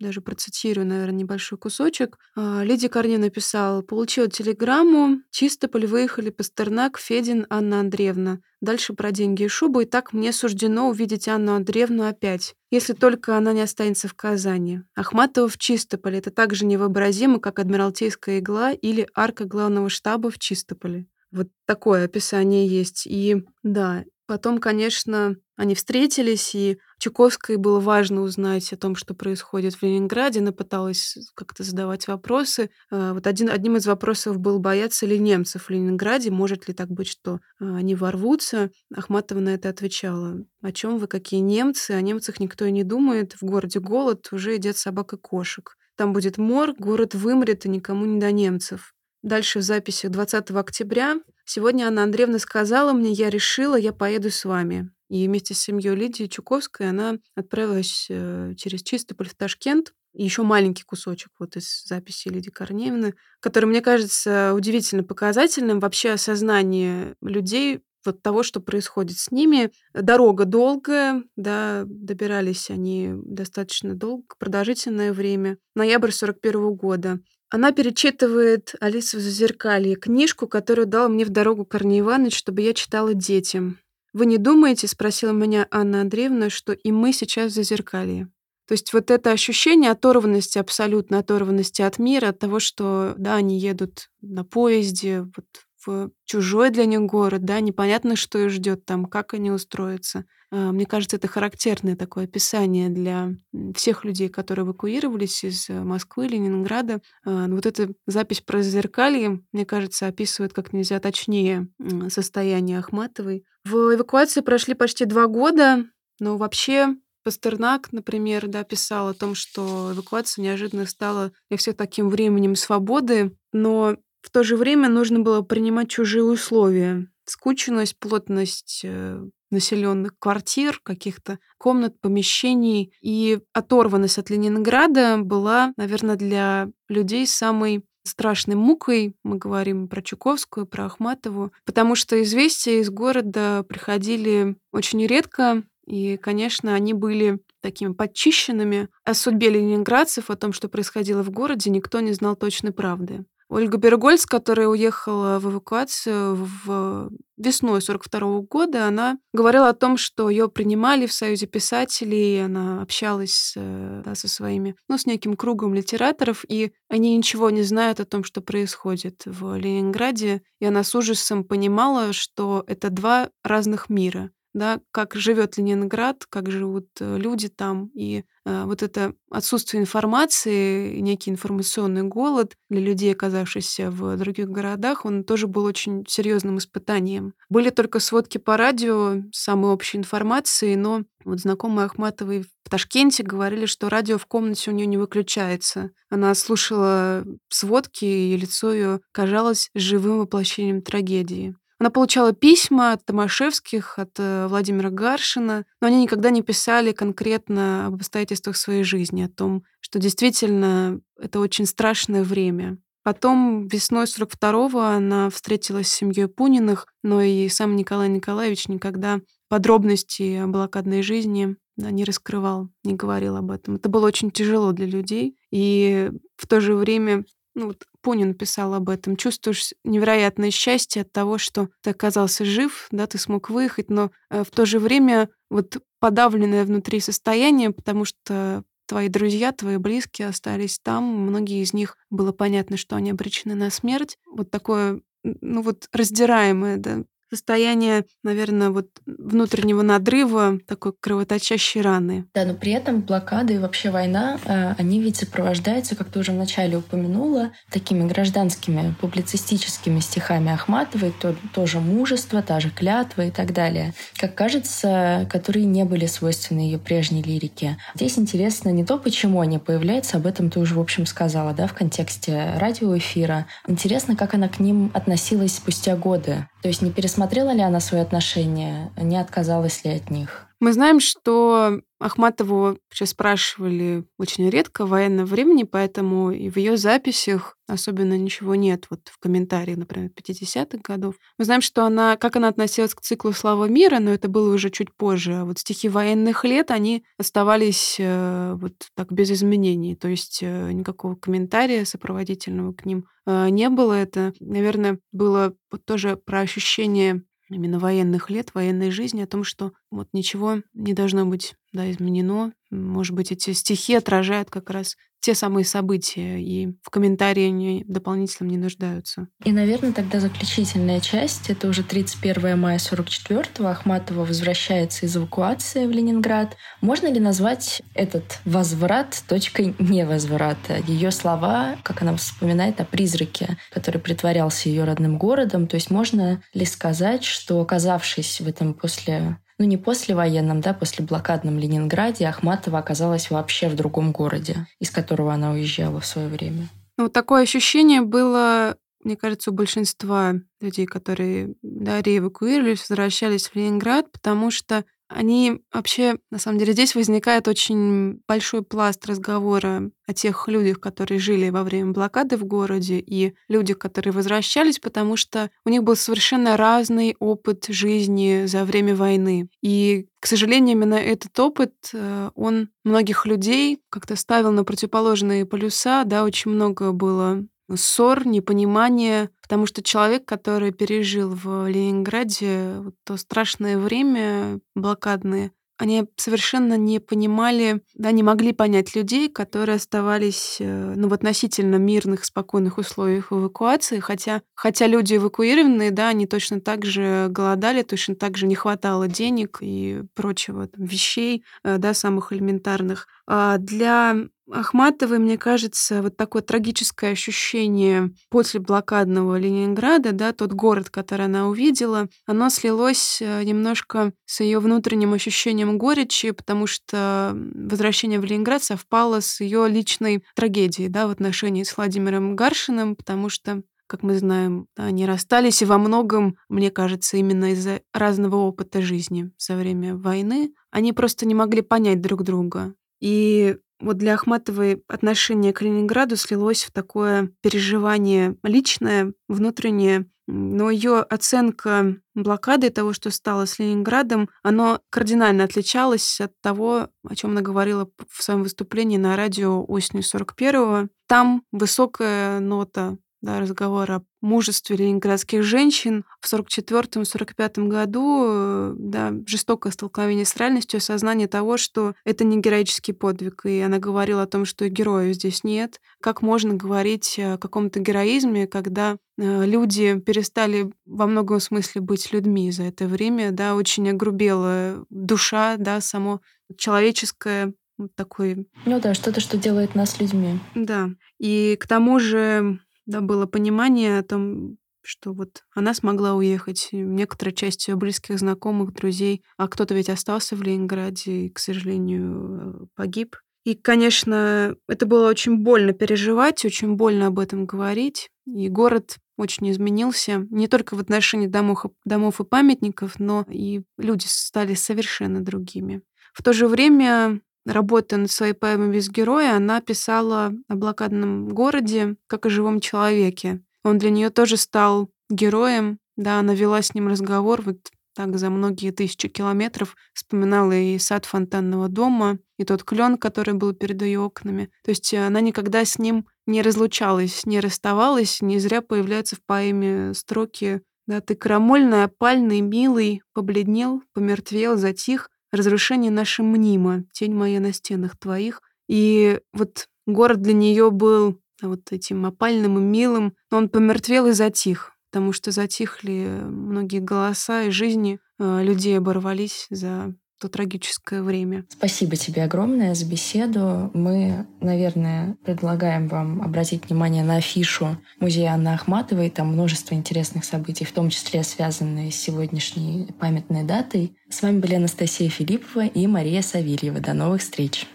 даже 0.00 0.22
процитирую, 0.22 0.86
наверное, 0.86 1.20
небольшой 1.20 1.58
кусочек. 1.58 2.18
А, 2.34 2.64
Лидия 2.64 2.88
Корнева 2.88 3.20
написала, 3.20 3.82
получила 3.82 4.28
телеграмму, 4.28 5.18
Чистополь 5.30 5.86
выехали 5.86 6.30
Пастернак, 6.30 6.98
Федин, 6.98 7.46
Анна 7.50 7.80
Андреевна. 7.80 8.40
Дальше 8.64 8.94
про 8.94 9.12
деньги 9.12 9.42
и 9.42 9.48
шубу. 9.48 9.80
И 9.80 9.84
так 9.84 10.14
мне 10.14 10.32
суждено 10.32 10.88
увидеть 10.88 11.28
Анну 11.28 11.52
Андреевну 11.52 12.04
опять. 12.04 12.54
Если 12.70 12.94
только 12.94 13.36
она 13.36 13.52
не 13.52 13.60
останется 13.60 14.08
в 14.08 14.14
Казани. 14.14 14.80
Ахматова 14.94 15.48
в 15.48 15.58
Чистополе. 15.58 16.18
Это 16.18 16.30
также 16.30 16.64
невообразимо, 16.64 17.40
как 17.40 17.58
Адмиралтейская 17.58 18.38
игла 18.38 18.72
или 18.72 19.06
арка 19.14 19.44
главного 19.44 19.90
штаба 19.90 20.30
в 20.30 20.38
Чистополе. 20.38 21.06
Вот 21.30 21.48
такое 21.66 22.06
описание 22.06 22.66
есть. 22.66 23.06
И 23.06 23.44
да, 23.62 24.04
потом, 24.26 24.58
конечно, 24.58 25.36
они 25.56 25.74
встретились, 25.74 26.54
и 26.54 26.78
Чуковской 26.98 27.56
было 27.56 27.80
важно 27.80 28.22
узнать 28.22 28.72
о 28.72 28.76
том, 28.76 28.96
что 28.96 29.14
происходит 29.14 29.74
в 29.74 29.82
Ленинграде. 29.82 30.40
Она 30.40 30.52
пыталась 30.52 31.16
как-то 31.34 31.62
задавать 31.62 32.08
вопросы. 32.08 32.70
А, 32.90 33.14
вот 33.14 33.26
один, 33.26 33.50
одним 33.50 33.76
из 33.76 33.86
вопросов 33.86 34.38
был, 34.38 34.58
боятся 34.58 35.06
ли 35.06 35.18
немцев 35.18 35.64
в 35.64 35.70
Ленинграде, 35.70 36.30
может 36.30 36.66
ли 36.66 36.74
так 36.74 36.88
быть, 36.88 37.08
что 37.08 37.40
а, 37.60 37.76
они 37.76 37.94
ворвутся. 37.94 38.70
Ахматова 38.94 39.40
на 39.40 39.50
это 39.50 39.68
отвечала. 39.68 40.38
О 40.62 40.72
чем 40.72 40.98
вы, 40.98 41.06
какие 41.06 41.40
немцы? 41.40 41.92
О 41.92 42.00
немцах 42.00 42.40
никто 42.40 42.64
и 42.64 42.72
не 42.72 42.84
думает. 42.84 43.34
В 43.34 43.42
городе 43.42 43.80
голод, 43.80 44.28
уже 44.32 44.54
едят 44.54 44.76
собак 44.76 45.12
и 45.12 45.16
кошек. 45.16 45.76
Там 45.96 46.12
будет 46.12 46.38
мор, 46.38 46.74
город 46.76 47.14
вымрет, 47.14 47.66
и 47.66 47.68
никому 47.68 48.04
не 48.04 48.18
до 48.18 48.32
немцев. 48.32 48.93
Дальше 49.24 49.60
в 49.60 49.62
записи 49.62 50.08
20 50.08 50.50
октября. 50.50 51.16
Сегодня 51.46 51.86
Анна 51.86 52.02
Андреевна 52.02 52.38
сказала 52.38 52.92
мне, 52.92 53.10
я 53.10 53.30
решила, 53.30 53.74
я 53.74 53.94
поеду 53.94 54.30
с 54.30 54.44
вами. 54.44 54.90
И 55.08 55.26
вместе 55.26 55.54
с 55.54 55.60
семьей 55.60 55.94
Лидии 55.94 56.26
Чуковской 56.26 56.90
она 56.90 57.16
отправилась 57.34 58.08
э, 58.10 58.52
через 58.58 58.82
Чистополь 58.82 59.30
в 59.30 59.34
Ташкент. 59.34 59.94
И 60.12 60.24
еще 60.24 60.42
маленький 60.42 60.82
кусочек 60.84 61.30
вот 61.38 61.56
из 61.56 61.84
записи 61.86 62.28
Лидии 62.28 62.50
Корнеевны, 62.50 63.14
который, 63.40 63.64
мне 63.64 63.80
кажется, 63.80 64.52
удивительно 64.54 65.04
показательным 65.04 65.80
вообще 65.80 66.10
осознание 66.10 67.14
людей 67.22 67.80
вот 68.04 68.20
того, 68.20 68.42
что 68.42 68.60
происходит 68.60 69.16
с 69.16 69.30
ними. 69.30 69.70
Дорога 69.94 70.44
долгая, 70.44 71.24
да, 71.36 71.84
добирались 71.86 72.68
они 72.68 73.12
достаточно 73.24 73.94
долго, 73.94 74.34
продолжительное 74.38 75.14
время. 75.14 75.56
Ноябрь 75.74 76.10
41 76.10 76.74
года. 76.74 77.20
Она 77.54 77.70
перечитывает 77.70 78.74
Алису 78.80 79.18
в 79.18 79.20
зазеркалье, 79.20 79.94
книжку, 79.94 80.48
которую 80.48 80.88
дал 80.88 81.08
мне 81.08 81.24
в 81.24 81.28
дорогу 81.28 81.64
Корней 81.64 82.00
Иванович, 82.00 82.36
чтобы 82.36 82.62
я 82.62 82.74
читала 82.74 83.14
детям. 83.14 83.78
«Вы 84.12 84.26
не 84.26 84.38
думаете,— 84.38 84.88
спросила 84.88 85.30
меня 85.30 85.68
Анна 85.70 86.00
Андреевна,— 86.00 86.50
что 86.50 86.72
и 86.72 86.90
мы 86.90 87.12
сейчас 87.12 87.52
в 87.52 87.54
зазеркалье?» 87.54 88.28
То 88.66 88.72
есть 88.72 88.92
вот 88.92 89.08
это 89.08 89.30
ощущение 89.30 89.92
оторванности, 89.92 90.58
абсолютно 90.58 91.20
оторванности 91.20 91.80
от 91.80 92.00
мира, 92.00 92.30
от 92.30 92.40
того, 92.40 92.58
что, 92.58 93.14
да, 93.18 93.36
они 93.36 93.60
едут 93.60 94.08
на 94.20 94.44
поезде, 94.44 95.20
вот 95.20 95.46
в 95.86 96.10
чужой 96.24 96.70
для 96.70 96.86
них 96.86 97.02
город, 97.02 97.44
да, 97.44 97.60
непонятно, 97.60 98.16
что 98.16 98.40
их 98.40 98.50
ждет 98.50 98.84
там, 98.84 99.04
как 99.04 99.32
они 99.32 99.52
устроятся. 99.52 100.24
А, 100.54 100.70
мне 100.70 100.86
кажется, 100.86 101.16
это 101.16 101.26
характерное 101.26 101.96
такое 101.96 102.24
описание 102.24 102.88
для 102.88 103.32
всех 103.74 104.04
людей, 104.04 104.28
которые 104.28 104.64
эвакуировались 104.64 105.42
из 105.42 105.68
э, 105.68 105.82
Москвы, 105.82 106.28
Ленинграда. 106.28 107.00
А, 107.24 107.48
вот 107.48 107.66
эта 107.66 107.88
запись 108.06 108.40
про 108.40 108.62
зеркалье, 108.62 109.40
мне 109.50 109.66
кажется, 109.66 110.06
описывает 110.06 110.52
как 110.52 110.72
нельзя 110.72 111.00
точнее 111.00 111.66
состояние 112.08 112.78
Ахматовой. 112.78 113.44
В 113.64 113.96
эвакуации 113.96 114.42
прошли 114.42 114.74
почти 114.74 115.06
два 115.06 115.26
года, 115.26 115.86
но 116.20 116.36
вообще 116.36 116.94
Пастернак, 117.24 117.90
например, 117.90 118.46
да, 118.46 118.62
писал 118.62 119.08
о 119.08 119.14
том, 119.14 119.34
что 119.34 119.92
эвакуация 119.92 120.44
неожиданно 120.44 120.86
стала 120.86 121.32
для 121.48 121.58
всех 121.58 121.76
таким 121.76 122.10
временем 122.10 122.54
свободы, 122.54 123.36
но 123.52 123.96
в 124.20 124.30
то 124.30 124.44
же 124.44 124.56
время 124.56 124.88
нужно 124.88 125.18
было 125.18 125.42
принимать 125.42 125.88
чужие 125.88 126.22
условия. 126.22 127.08
Скученность, 127.24 127.98
плотность 127.98 128.82
э, 128.84 129.20
населенных 129.54 130.18
квартир, 130.18 130.80
каких-то 130.82 131.38
комнат, 131.58 131.98
помещений. 132.00 132.92
И 133.00 133.38
оторванность 133.54 134.18
от 134.18 134.28
Ленинграда 134.28 135.18
была, 135.18 135.72
наверное, 135.76 136.16
для 136.16 136.68
людей 136.88 137.26
самой 137.26 137.84
страшной 138.02 138.56
мукой. 138.56 139.16
Мы 139.22 139.38
говорим 139.38 139.88
про 139.88 140.02
Чуковскую, 140.02 140.66
про 140.66 140.86
Ахматову, 140.86 141.52
потому 141.64 141.94
что 141.94 142.22
известия 142.22 142.80
из 142.80 142.90
города 142.90 143.64
приходили 143.66 144.56
очень 144.72 145.06
редко, 145.06 145.62
и, 145.86 146.16
конечно, 146.16 146.74
они 146.74 146.94
были 146.94 147.40
такими 147.60 147.92
подчищенными. 147.92 148.88
О 149.04 149.14
судьбе 149.14 149.50
ленинградцев, 149.50 150.30
о 150.30 150.36
том, 150.36 150.52
что 150.52 150.68
происходило 150.68 151.22
в 151.22 151.30
городе, 151.30 151.70
никто 151.70 152.00
не 152.00 152.12
знал 152.12 152.36
точной 152.36 152.72
правды. 152.72 153.24
Ольга 153.54 153.78
Бергольц, 153.78 154.26
которая 154.26 154.66
уехала 154.66 155.38
в 155.38 155.48
эвакуацию 155.48 156.34
в 156.34 157.12
весной 157.36 157.80
42 157.80 158.40
года, 158.40 158.88
она 158.88 159.16
говорила 159.32 159.68
о 159.68 159.74
том, 159.74 159.96
что 159.96 160.28
ее 160.28 160.48
принимали 160.48 161.06
в 161.06 161.12
Союзе 161.12 161.46
писателей, 161.46 162.44
она 162.44 162.82
общалась 162.82 163.52
да, 163.54 164.16
со 164.16 164.26
своими, 164.26 164.74
ну, 164.88 164.98
с 164.98 165.06
неким 165.06 165.36
кругом 165.36 165.72
литераторов, 165.72 166.44
и 166.48 166.72
они 166.88 167.16
ничего 167.16 167.48
не 167.50 167.62
знают 167.62 168.00
о 168.00 168.04
том, 168.04 168.24
что 168.24 168.40
происходит 168.40 169.22
в 169.24 169.56
Ленинграде, 169.56 170.42
и 170.58 170.64
она 170.64 170.82
с 170.82 170.92
ужасом 170.96 171.44
понимала, 171.44 172.12
что 172.12 172.64
это 172.66 172.90
два 172.90 173.30
разных 173.44 173.88
мира 173.88 174.32
да, 174.54 174.80
как 174.92 175.14
живет 175.16 175.58
Ленинград, 175.58 176.24
как 176.28 176.50
живут 176.50 176.86
э, 177.00 177.18
люди 177.18 177.48
там. 177.48 177.90
И 177.92 178.24
вот 178.44 178.82
это 178.82 179.14
отсутствие 179.30 179.80
информации, 179.80 180.98
некий 181.00 181.30
информационный 181.30 182.02
голод 182.02 182.56
для 182.68 182.80
людей, 182.80 183.12
оказавшихся 183.12 183.90
в 183.90 184.16
других 184.16 184.48
городах, 184.48 185.04
он 185.04 185.24
тоже 185.24 185.46
был 185.46 185.64
очень 185.64 186.04
серьезным 186.06 186.58
испытанием. 186.58 187.34
Были 187.48 187.70
только 187.70 188.00
сводки 188.00 188.38
по 188.38 188.56
радио, 188.56 189.22
самой 189.32 189.72
общей 189.72 189.98
информации, 189.98 190.74
но 190.74 191.04
вот 191.24 191.40
знакомые 191.40 191.86
Ахматовой 191.86 192.42
в 192.42 192.70
Ташкенте 192.70 193.22
говорили, 193.22 193.66
что 193.66 193.88
радио 193.88 194.18
в 194.18 194.26
комнате 194.26 194.70
у 194.70 194.74
нее 194.74 194.86
не 194.86 194.98
выключается. 194.98 195.90
Она 196.10 196.34
слушала 196.34 197.24
сводки, 197.48 198.04
и 198.04 198.36
лицо 198.36 198.72
ее 198.72 199.00
казалось 199.12 199.70
живым 199.74 200.18
воплощением 200.18 200.82
трагедии. 200.82 201.56
Она 201.78 201.90
получала 201.90 202.32
письма 202.32 202.92
от 202.92 203.04
Томашевских, 203.04 203.98
от 203.98 204.10
э, 204.18 204.46
Владимира 204.48 204.90
Гаршина, 204.90 205.64
но 205.80 205.86
они 205.86 206.02
никогда 206.02 206.30
не 206.30 206.42
писали 206.42 206.92
конкретно 206.92 207.86
об 207.86 207.94
обстоятельствах 207.94 208.56
своей 208.56 208.84
жизни, 208.84 209.22
о 209.22 209.28
том, 209.28 209.64
что 209.80 209.98
действительно 209.98 211.00
это 211.18 211.40
очень 211.40 211.66
страшное 211.66 212.22
время. 212.22 212.78
Потом 213.02 213.68
весной 213.68 214.06
42-го 214.06 214.80
она 214.80 215.28
встретилась 215.28 215.88
с 215.88 215.92
семьей 215.94 216.26
Пуниных, 216.26 216.86
но 217.02 217.20
и 217.20 217.48
сам 217.50 217.76
Николай 217.76 218.08
Николаевич 218.08 218.66
никогда 218.68 219.20
подробностей 219.48 220.42
о 220.42 220.46
блокадной 220.46 221.02
жизни 221.02 221.56
не 221.76 222.04
раскрывал, 222.04 222.70
не 222.82 222.94
говорил 222.94 223.36
об 223.36 223.50
этом. 223.50 223.76
Это 223.76 223.90
было 223.90 224.06
очень 224.06 224.30
тяжело 224.30 224.72
для 224.72 224.86
людей. 224.86 225.36
И 225.50 226.10
в 226.36 226.46
то 226.46 226.60
же 226.60 226.74
время 226.74 227.24
ну, 227.54 227.68
вот 227.68 227.84
Пунин 228.02 228.34
писал 228.34 228.74
об 228.74 228.88
этом, 228.88 229.16
чувствуешь 229.16 229.72
невероятное 229.84 230.50
счастье 230.50 231.02
от 231.02 231.12
того, 231.12 231.38
что 231.38 231.68
ты 231.82 231.90
оказался 231.90 232.44
жив, 232.44 232.88
да, 232.90 233.06
ты 233.06 233.18
смог 233.18 233.50
выехать, 233.50 233.90
но 233.90 234.10
э, 234.30 234.42
в 234.44 234.50
то 234.50 234.66
же 234.66 234.78
время 234.78 235.30
вот 235.50 235.78
подавленное 236.00 236.64
внутри 236.64 237.00
состояние, 237.00 237.70
потому 237.70 238.04
что 238.04 238.64
твои 238.86 239.08
друзья, 239.08 239.52
твои 239.52 239.76
близкие 239.76 240.28
остались 240.28 240.78
там, 240.78 241.04
многие 241.04 241.62
из 241.62 241.72
них 241.72 241.96
было 242.10 242.32
понятно, 242.32 242.76
что 242.76 242.96
они 242.96 243.10
обречены 243.10 243.54
на 243.54 243.70
смерть. 243.70 244.18
Вот 244.26 244.50
такое, 244.50 245.00
ну 245.22 245.62
вот 245.62 245.88
раздираемое, 245.92 246.76
да, 246.76 247.04
состояние, 247.30 248.04
наверное, 248.22 248.70
вот 248.70 248.88
внутреннего 249.06 249.82
надрыва, 249.82 250.58
такой 250.66 250.92
кровоточащей 250.98 251.80
раны. 251.80 252.26
Да, 252.34 252.44
но 252.44 252.54
при 252.54 252.72
этом 252.72 253.00
блокады 253.00 253.54
и 253.54 253.58
вообще 253.58 253.90
война, 253.90 254.38
э, 254.44 254.74
они 254.78 255.00
ведь 255.00 255.16
сопровождаются, 255.16 255.96
как 255.96 256.10
ты 256.10 256.20
уже 256.20 256.32
вначале 256.32 256.76
упомянула, 256.76 257.52
такими 257.70 258.06
гражданскими 258.06 258.94
публицистическими 259.00 260.00
стихами 260.00 260.52
Ахматовой, 260.52 261.12
то, 261.20 261.34
тоже 261.54 261.80
мужество, 261.80 262.42
та 262.42 262.60
же 262.60 262.70
клятва 262.70 263.22
и 263.22 263.30
так 263.30 263.52
далее. 263.52 263.94
Как 264.16 264.34
кажется, 264.34 265.26
которые 265.30 265.66
не 265.66 265.84
были 265.84 266.06
свойственны 266.06 266.60
ее 266.60 266.78
прежней 266.78 267.22
лирике. 267.22 267.78
Здесь 267.94 268.18
интересно 268.18 268.70
не 268.70 268.84
то, 268.84 268.98
почему 268.98 269.40
они 269.40 269.58
появляются, 269.58 270.16
об 270.16 270.26
этом 270.26 270.50
ты 270.50 270.60
уже, 270.60 270.74
в 270.74 270.80
общем, 270.80 271.06
сказала, 271.06 271.52
да, 271.52 271.66
в 271.66 271.74
контексте 271.74 272.54
радиоэфира. 272.58 273.46
Интересно, 273.66 274.16
как 274.16 274.34
она 274.34 274.48
к 274.48 274.60
ним 274.60 274.90
относилась 274.94 275.56
спустя 275.56 275.96
годы. 275.96 276.46
То 276.62 276.68
есть 276.68 276.82
не 276.82 276.90
пересмотрела 277.14 277.50
ли 277.52 277.62
она 277.62 277.78
свои 277.78 278.00
отношения, 278.00 278.90
не 278.96 279.16
отказалась 279.16 279.84
ли 279.84 279.92
от 279.92 280.10
них? 280.10 280.46
Мы 280.58 280.72
знаем, 280.72 280.98
что 280.98 281.80
Ахматову 282.04 282.76
сейчас 282.92 283.10
спрашивали 283.10 284.04
очень 284.18 284.50
редко 284.50 284.84
в 284.84 284.90
военное 284.90 285.24
времени, 285.24 285.62
поэтому 285.62 286.32
и 286.32 286.50
в 286.50 286.58
ее 286.58 286.76
записях 286.76 287.56
особенно 287.66 288.18
ничего 288.18 288.54
нет. 288.54 288.88
Вот 288.90 289.08
в 289.10 289.18
комментариях, 289.18 289.78
например, 289.78 290.10
50-х 290.10 290.80
годов. 290.84 291.14
Мы 291.38 291.46
знаем, 291.46 291.62
что 291.62 291.86
она, 291.86 292.18
как 292.18 292.36
она 292.36 292.48
относилась 292.48 292.94
к 292.94 293.00
циклу 293.00 293.32
«Слава 293.32 293.64
мира», 293.70 294.00
но 294.00 294.10
это 294.10 294.28
было 294.28 294.54
уже 294.54 294.68
чуть 294.68 294.94
позже. 294.94 295.32
А 295.32 295.44
вот 295.46 295.58
стихи 295.58 295.88
военных 295.88 296.44
лет, 296.44 296.70
они 296.70 297.06
оставались 297.16 297.96
э, 297.98 298.52
вот 298.54 298.74
так 298.94 299.10
без 299.10 299.30
изменений. 299.30 299.96
То 299.96 300.08
есть 300.08 300.40
э, 300.42 300.72
никакого 300.72 301.14
комментария 301.14 301.86
сопроводительного 301.86 302.74
к 302.74 302.84
ним 302.84 303.06
э, 303.24 303.48
не 303.48 303.70
было. 303.70 303.94
Это, 303.94 304.34
наверное, 304.40 304.98
было 305.10 305.54
вот 305.72 305.86
тоже 305.86 306.16
про 306.16 306.40
ощущение 306.40 307.22
именно 307.48 307.78
военных 307.78 308.30
лет, 308.30 308.54
военной 308.54 308.90
жизни, 308.90 309.22
о 309.22 309.26
том, 309.26 309.44
что 309.44 309.72
вот 309.90 310.08
ничего 310.12 310.58
не 310.74 310.92
должно 310.92 311.24
быть 311.24 311.54
да, 311.74 311.90
изменено. 311.90 312.52
Может 312.70 313.14
быть, 313.14 313.32
эти 313.32 313.52
стихи 313.52 313.94
отражают 313.94 314.48
как 314.48 314.70
раз 314.70 314.96
те 315.24 315.34
самые 315.34 315.64
события, 315.64 316.38
и 316.38 316.76
в 316.82 316.90
комментарии 316.90 317.46
они 317.46 317.82
дополнительно 317.88 318.48
не 318.48 318.58
нуждаются. 318.58 319.28
И, 319.42 319.52
наверное, 319.52 319.92
тогда 319.92 320.20
заключительная 320.20 321.00
часть, 321.00 321.48
это 321.48 321.66
уже 321.66 321.82
31 321.82 322.58
мая 322.58 322.76
44-го, 322.76 323.66
Ахматова 323.66 324.26
возвращается 324.26 325.06
из 325.06 325.16
эвакуации 325.16 325.86
в 325.86 325.90
Ленинград. 325.90 326.58
Можно 326.82 327.10
ли 327.10 327.20
назвать 327.20 327.80
этот 327.94 328.40
возврат 328.44 329.24
точкой 329.26 329.74
невозврата? 329.78 330.76
Ее 330.86 331.10
слова, 331.10 331.76
как 331.82 332.02
она 332.02 332.14
вспоминает 332.16 332.82
о 332.82 332.84
призраке, 332.84 333.56
который 333.72 334.02
притворялся 334.02 334.68
ее 334.68 334.84
родным 334.84 335.16
городом, 335.16 335.68
то 335.68 335.76
есть 335.76 335.90
можно 335.90 336.42
ли 336.52 336.66
сказать, 336.66 337.24
что 337.24 337.62
оказавшись 337.62 338.42
в 338.42 338.46
этом 338.46 338.74
после 338.74 339.38
ну 339.58 339.64
не 339.64 339.76
послевоенном, 339.76 340.60
да, 340.60 340.74
после 340.74 341.04
блокадном 341.04 341.58
Ленинграде 341.58 342.26
Ахматова 342.26 342.78
оказалась 342.78 343.30
вообще 343.30 343.68
в 343.68 343.76
другом 343.76 344.12
городе, 344.12 344.66
из 344.80 344.90
которого 344.90 345.32
она 345.32 345.52
уезжала 345.52 346.00
в 346.00 346.06
свое 346.06 346.28
время. 346.28 346.68
Ну, 346.96 347.08
такое 347.08 347.42
ощущение 347.42 348.02
было, 348.02 348.76
мне 349.02 349.16
кажется, 349.16 349.50
у 349.50 349.54
большинства 349.54 350.34
людей, 350.60 350.86
которые 350.86 351.54
да, 351.62 352.00
реэвакуировались, 352.00 352.88
возвращались 352.88 353.48
в 353.48 353.56
Ленинград, 353.56 354.10
потому 354.12 354.50
что 354.50 354.84
они 355.14 355.62
вообще, 355.72 356.18
на 356.30 356.38
самом 356.38 356.58
деле, 356.58 356.72
здесь 356.72 356.94
возникает 356.94 357.48
очень 357.48 358.20
большой 358.26 358.62
пласт 358.62 359.06
разговора 359.06 359.90
о 360.06 360.12
тех 360.12 360.48
людях, 360.48 360.80
которые 360.80 361.18
жили 361.18 361.50
во 361.50 361.62
время 361.62 361.92
блокады 361.92 362.36
в 362.36 362.44
городе, 362.44 362.98
и 362.98 363.34
людях, 363.48 363.78
которые 363.78 364.12
возвращались, 364.12 364.78
потому 364.78 365.16
что 365.16 365.50
у 365.64 365.70
них 365.70 365.82
был 365.82 365.96
совершенно 365.96 366.56
разный 366.56 367.16
опыт 367.18 367.66
жизни 367.68 368.44
за 368.46 368.64
время 368.64 368.94
войны. 368.94 369.48
И, 369.62 370.06
к 370.20 370.26
сожалению, 370.26 370.72
именно 370.72 370.94
этот 370.94 371.38
опыт, 371.38 371.72
э, 371.92 372.30
он 372.34 372.68
многих 372.82 373.24
людей 373.24 373.80
как-то 373.90 374.16
ставил 374.16 374.52
на 374.52 374.64
противоположные 374.64 375.46
полюса, 375.46 376.04
да, 376.04 376.24
очень 376.24 376.50
много 376.50 376.92
было 376.92 377.44
ссор, 377.74 378.26
непонимания, 378.26 379.30
потому 379.42 379.66
что 379.66 379.82
человек, 379.82 380.24
который 380.24 380.72
пережил 380.72 381.30
в 381.34 381.68
Ленинграде 381.68 382.76
вот 382.78 382.94
то 383.04 383.16
страшное 383.16 383.78
время 383.78 384.60
блокадное, 384.74 385.52
они 385.76 386.04
совершенно 386.16 386.76
не 386.76 387.00
понимали, 387.00 387.82
да, 387.94 388.12
не 388.12 388.22
могли 388.22 388.52
понять 388.52 388.94
людей, 388.94 389.28
которые 389.28 389.76
оставались 389.76 390.58
э, 390.60 390.94
ну, 390.96 391.08
в 391.08 391.14
относительно 391.14 391.76
мирных, 391.76 392.24
спокойных 392.24 392.78
условиях 392.78 393.32
эвакуации, 393.32 393.98
хотя, 393.98 394.42
хотя 394.54 394.86
люди 394.86 395.16
эвакуированные, 395.16 395.90
да, 395.90 396.08
они 396.10 396.26
точно 396.26 396.60
так 396.60 396.84
же 396.84 397.26
голодали, 397.28 397.82
точно 397.82 398.14
так 398.14 398.36
же 398.36 398.46
не 398.46 398.54
хватало 398.54 399.08
денег 399.08 399.58
и 399.62 400.02
прочего, 400.14 400.68
там, 400.68 400.84
вещей, 400.84 401.44
э, 401.64 401.78
да, 401.78 401.92
самых 401.92 402.32
элементарных. 402.32 403.08
А 403.26 403.58
для 403.58 404.14
Ахматовой, 404.50 405.18
мне 405.18 405.38
кажется, 405.38 406.02
вот 406.02 406.16
такое 406.16 406.42
трагическое 406.42 407.12
ощущение 407.12 408.10
после 408.30 408.60
блокадного 408.60 409.38
Ленинграда, 409.38 410.12
да, 410.12 410.32
тот 410.32 410.52
город, 410.52 410.90
который 410.90 411.26
она 411.26 411.48
увидела, 411.48 412.08
оно 412.26 412.50
слилось 412.50 413.22
э, 413.22 413.42
немножко 413.44 414.12
с 414.26 414.40
ее 414.40 414.58
внутренним 414.58 415.14
ощущением 415.14 415.78
горечи, 415.78 416.32
потому 416.32 416.66
что 416.66 417.32
возвращение 417.54 418.20
в 418.20 418.24
Ленинград 418.24 418.62
совпало 418.62 419.20
с 419.20 419.40
ее 419.40 419.68
личной 419.68 420.24
трагедией, 420.36 420.88
да, 420.88 421.06
в 421.06 421.10
отношении 421.10 421.62
с 421.62 421.76
Владимиром 421.76 422.36
Гаршиным, 422.36 422.96
потому 422.96 423.28
что 423.28 423.62
как 423.86 424.02
мы 424.02 424.16
знаем, 424.16 424.66
они 424.76 425.06
расстались, 425.06 425.62
и 425.62 425.66
во 425.66 425.78
многом, 425.78 426.36
мне 426.48 426.70
кажется, 426.70 427.16
именно 427.18 427.52
из-за 427.52 427.82
разного 427.92 428.36
опыта 428.36 428.80
жизни 428.80 429.30
за 429.38 429.56
время 429.56 429.94
войны. 429.94 430.54
Они 430.70 430.92
просто 430.92 431.26
не 431.26 431.34
могли 431.34 431.60
понять 431.60 432.00
друг 432.00 432.22
друга. 432.22 432.74
И 433.00 433.56
вот 433.80 433.98
для 433.98 434.14
Ахматовой 434.14 434.82
отношение 434.88 435.52
к 435.52 435.62
Ленинграду 435.62 436.16
слилось 436.16 436.64
в 436.64 436.72
такое 436.72 437.32
переживание 437.42 438.36
личное, 438.42 439.12
внутреннее, 439.28 440.06
но 440.26 440.70
ее 440.70 441.00
оценка 441.00 441.96
блокады 442.14 442.70
того, 442.70 442.92
что 442.92 443.10
стало 443.10 443.44
с 443.44 443.58
Ленинградом, 443.58 444.30
оно 444.42 444.80
кардинально 444.90 445.44
отличалось 445.44 446.20
от 446.20 446.32
того, 446.40 446.88
о 447.06 447.14
чем 447.14 447.32
она 447.32 447.42
говорила 447.42 447.90
в 448.08 448.22
своем 448.22 448.42
выступлении 448.42 448.96
на 448.96 449.16
радио 449.16 449.62
осенью 449.64 450.02
41-го. 450.02 450.88
Там 451.06 451.42
высокая 451.52 452.40
нота 452.40 452.96
да, 453.24 453.40
разговор 453.40 453.90
о 453.90 454.02
мужестве 454.20 454.76
ленинградских 454.76 455.42
женщин. 455.42 456.04
В 456.20 456.30
1944-1945 456.30 457.68
году 457.68 458.24
э, 458.26 458.74
да, 458.78 459.12
жестокое 459.26 459.72
столкновение 459.72 460.26
с 460.26 460.36
реальностью, 460.36 460.78
осознание 460.78 461.26
того, 461.26 461.56
что 461.56 461.94
это 462.04 462.24
не 462.24 462.38
героический 462.38 462.92
подвиг. 462.92 463.46
И 463.46 463.60
она 463.60 463.78
говорила 463.78 464.22
о 464.22 464.26
том, 464.26 464.44
что 464.44 464.68
героев 464.68 465.14
здесь 465.14 465.42
нет. 465.42 465.80
Как 466.02 466.20
можно 466.20 466.52
говорить 466.54 467.18
о 467.18 467.38
каком-то 467.38 467.80
героизме, 467.80 468.46
когда 468.46 468.98
э, 469.16 469.46
люди 469.46 469.98
перестали 470.00 470.70
во 470.84 471.06
многом 471.06 471.40
смысле 471.40 471.80
быть 471.80 472.12
людьми 472.12 472.50
за 472.52 472.64
это 472.64 472.86
время, 472.86 473.32
да, 473.32 473.54
очень 473.54 473.88
огрубела 473.88 474.84
душа, 474.90 475.56
да, 475.56 475.80
само 475.80 476.20
человеческое 476.58 477.54
такой... 477.96 478.46
Ну 478.66 478.80
да, 478.80 478.94
что-то, 478.94 479.20
что 479.20 479.36
делает 479.36 479.74
нас 479.74 479.98
людьми. 479.98 480.38
Да. 480.54 480.90
И 481.18 481.56
к 481.58 481.66
тому 481.66 481.98
же 481.98 482.60
да, 482.86 483.00
было 483.00 483.26
понимание 483.26 483.98
о 483.98 484.02
том, 484.02 484.58
что 484.82 485.12
вот 485.12 485.42
она 485.54 485.74
смогла 485.74 486.14
уехать, 486.14 486.68
некоторая 486.72 487.34
часть 487.34 487.68
ее 487.68 487.76
близких 487.76 488.18
знакомых, 488.18 488.74
друзей, 488.74 489.22
а 489.36 489.48
кто-то 489.48 489.74
ведь 489.74 489.88
остался 489.88 490.36
в 490.36 490.42
Ленинграде 490.42 491.26
и, 491.26 491.30
к 491.30 491.38
сожалению, 491.38 492.68
погиб. 492.74 493.16
И, 493.44 493.54
конечно, 493.54 494.56
это 494.68 494.86
было 494.86 495.08
очень 495.08 495.38
больно 495.38 495.72
переживать, 495.72 496.44
очень 496.44 496.76
больно 496.76 497.08
об 497.08 497.18
этом 497.18 497.44
говорить. 497.44 498.08
И 498.26 498.48
город 498.48 498.96
очень 499.18 499.50
изменился, 499.50 500.26
не 500.30 500.48
только 500.48 500.76
в 500.76 500.80
отношении 500.80 501.26
домов, 501.26 501.66
домов 501.84 502.20
и 502.20 502.24
памятников, 502.24 502.98
но 502.98 503.24
и 503.28 503.62
люди 503.78 504.06
стали 504.06 504.54
совершенно 504.54 505.22
другими. 505.22 505.82
В 506.14 506.22
то 506.22 506.32
же 506.32 506.48
время 506.48 507.20
Работая 507.46 507.98
над 507.98 508.10
своей 508.10 508.32
поэмой 508.32 508.70
«Без 508.70 508.88
героя», 508.88 509.36
она 509.36 509.60
писала 509.60 510.32
о 510.48 510.54
блокадном 510.54 511.28
городе 511.28 511.96
как 512.06 512.26
о 512.26 512.30
живом 512.30 512.60
человеке. 512.60 513.42
Он 513.62 513.78
для 513.78 513.90
нее 513.90 514.10
тоже 514.10 514.36
стал 514.36 514.90
героем, 515.10 515.78
да, 515.96 516.18
она 516.18 516.34
вела 516.34 516.62
с 516.62 516.74
ним 516.74 516.88
разговор 516.88 517.42
вот 517.42 517.58
так 517.94 518.18
за 518.18 518.28
многие 518.28 518.72
тысячи 518.72 519.08
километров, 519.08 519.76
вспоминала 519.92 520.52
и 520.52 520.78
сад 520.78 521.04
фонтанного 521.04 521.68
дома, 521.68 522.18
и 522.38 522.44
тот 522.44 522.64
клен, 522.64 522.98
который 522.98 523.34
был 523.34 523.52
перед 523.52 523.80
ее 523.82 524.00
окнами. 524.00 524.50
То 524.64 524.70
есть 524.70 524.92
она 524.92 525.20
никогда 525.20 525.64
с 525.64 525.78
ним 525.78 526.06
не 526.26 526.42
разлучалась, 526.42 527.24
не 527.24 527.38
расставалась, 527.38 528.20
не 528.20 528.40
зря 528.40 528.62
появляются 528.62 529.14
в 529.14 529.24
поэме 529.24 529.94
строки 529.94 530.62
да, 530.86 531.00
ты 531.00 531.14
крамольный, 531.14 531.84
опальный, 531.84 532.40
милый, 532.40 533.02
побледнел, 533.14 533.82
помертвел, 533.94 534.56
затих, 534.56 535.08
разрушение 535.34 535.90
наше 535.90 536.22
мнимо, 536.22 536.84
тень 536.92 537.14
моя 537.14 537.40
на 537.40 537.52
стенах 537.52 537.96
твоих. 537.98 538.40
И 538.68 539.20
вот 539.32 539.68
город 539.86 540.22
для 540.22 540.32
нее 540.32 540.70
был 540.70 541.20
вот 541.42 541.72
этим 541.72 542.06
опальным 542.06 542.58
и 542.58 542.62
милым, 542.62 543.14
но 543.30 543.38
он 543.38 543.48
помертвел 543.48 544.06
и 544.06 544.12
затих, 544.12 544.72
потому 544.90 545.12
что 545.12 545.30
затихли 545.30 546.20
многие 546.22 546.80
голоса 546.80 547.42
и 547.42 547.50
жизни 547.50 547.98
э, 548.18 548.42
людей 548.42 548.78
оборвались 548.78 549.46
за 549.50 549.94
то 550.24 550.30
трагическое 550.30 551.02
время. 551.02 551.44
Спасибо 551.50 551.96
тебе 551.96 552.24
огромное 552.24 552.74
за 552.74 552.86
беседу. 552.86 553.70
Мы, 553.74 554.24
наверное, 554.40 555.18
предлагаем 555.22 555.86
вам 555.86 556.22
обратить 556.22 556.64
внимание 556.66 557.04
на 557.04 557.16
афишу 557.16 557.76
музея 558.00 558.32
Анны 558.32 558.48
Ахматовой. 558.48 559.10
Там 559.10 559.28
множество 559.28 559.74
интересных 559.74 560.24
событий, 560.24 560.64
в 560.64 560.72
том 560.72 560.88
числе 560.88 561.22
связанные 561.24 561.92
с 561.92 561.96
сегодняшней 561.96 562.88
памятной 562.98 563.42
датой. 563.42 563.94
С 564.08 564.22
вами 564.22 564.38
были 564.38 564.54
Анастасия 564.54 565.10
Филиппова 565.10 565.66
и 565.66 565.86
Мария 565.86 566.22
Савельева. 566.22 566.80
До 566.80 566.94
новых 566.94 567.20
встреч! 567.20 567.66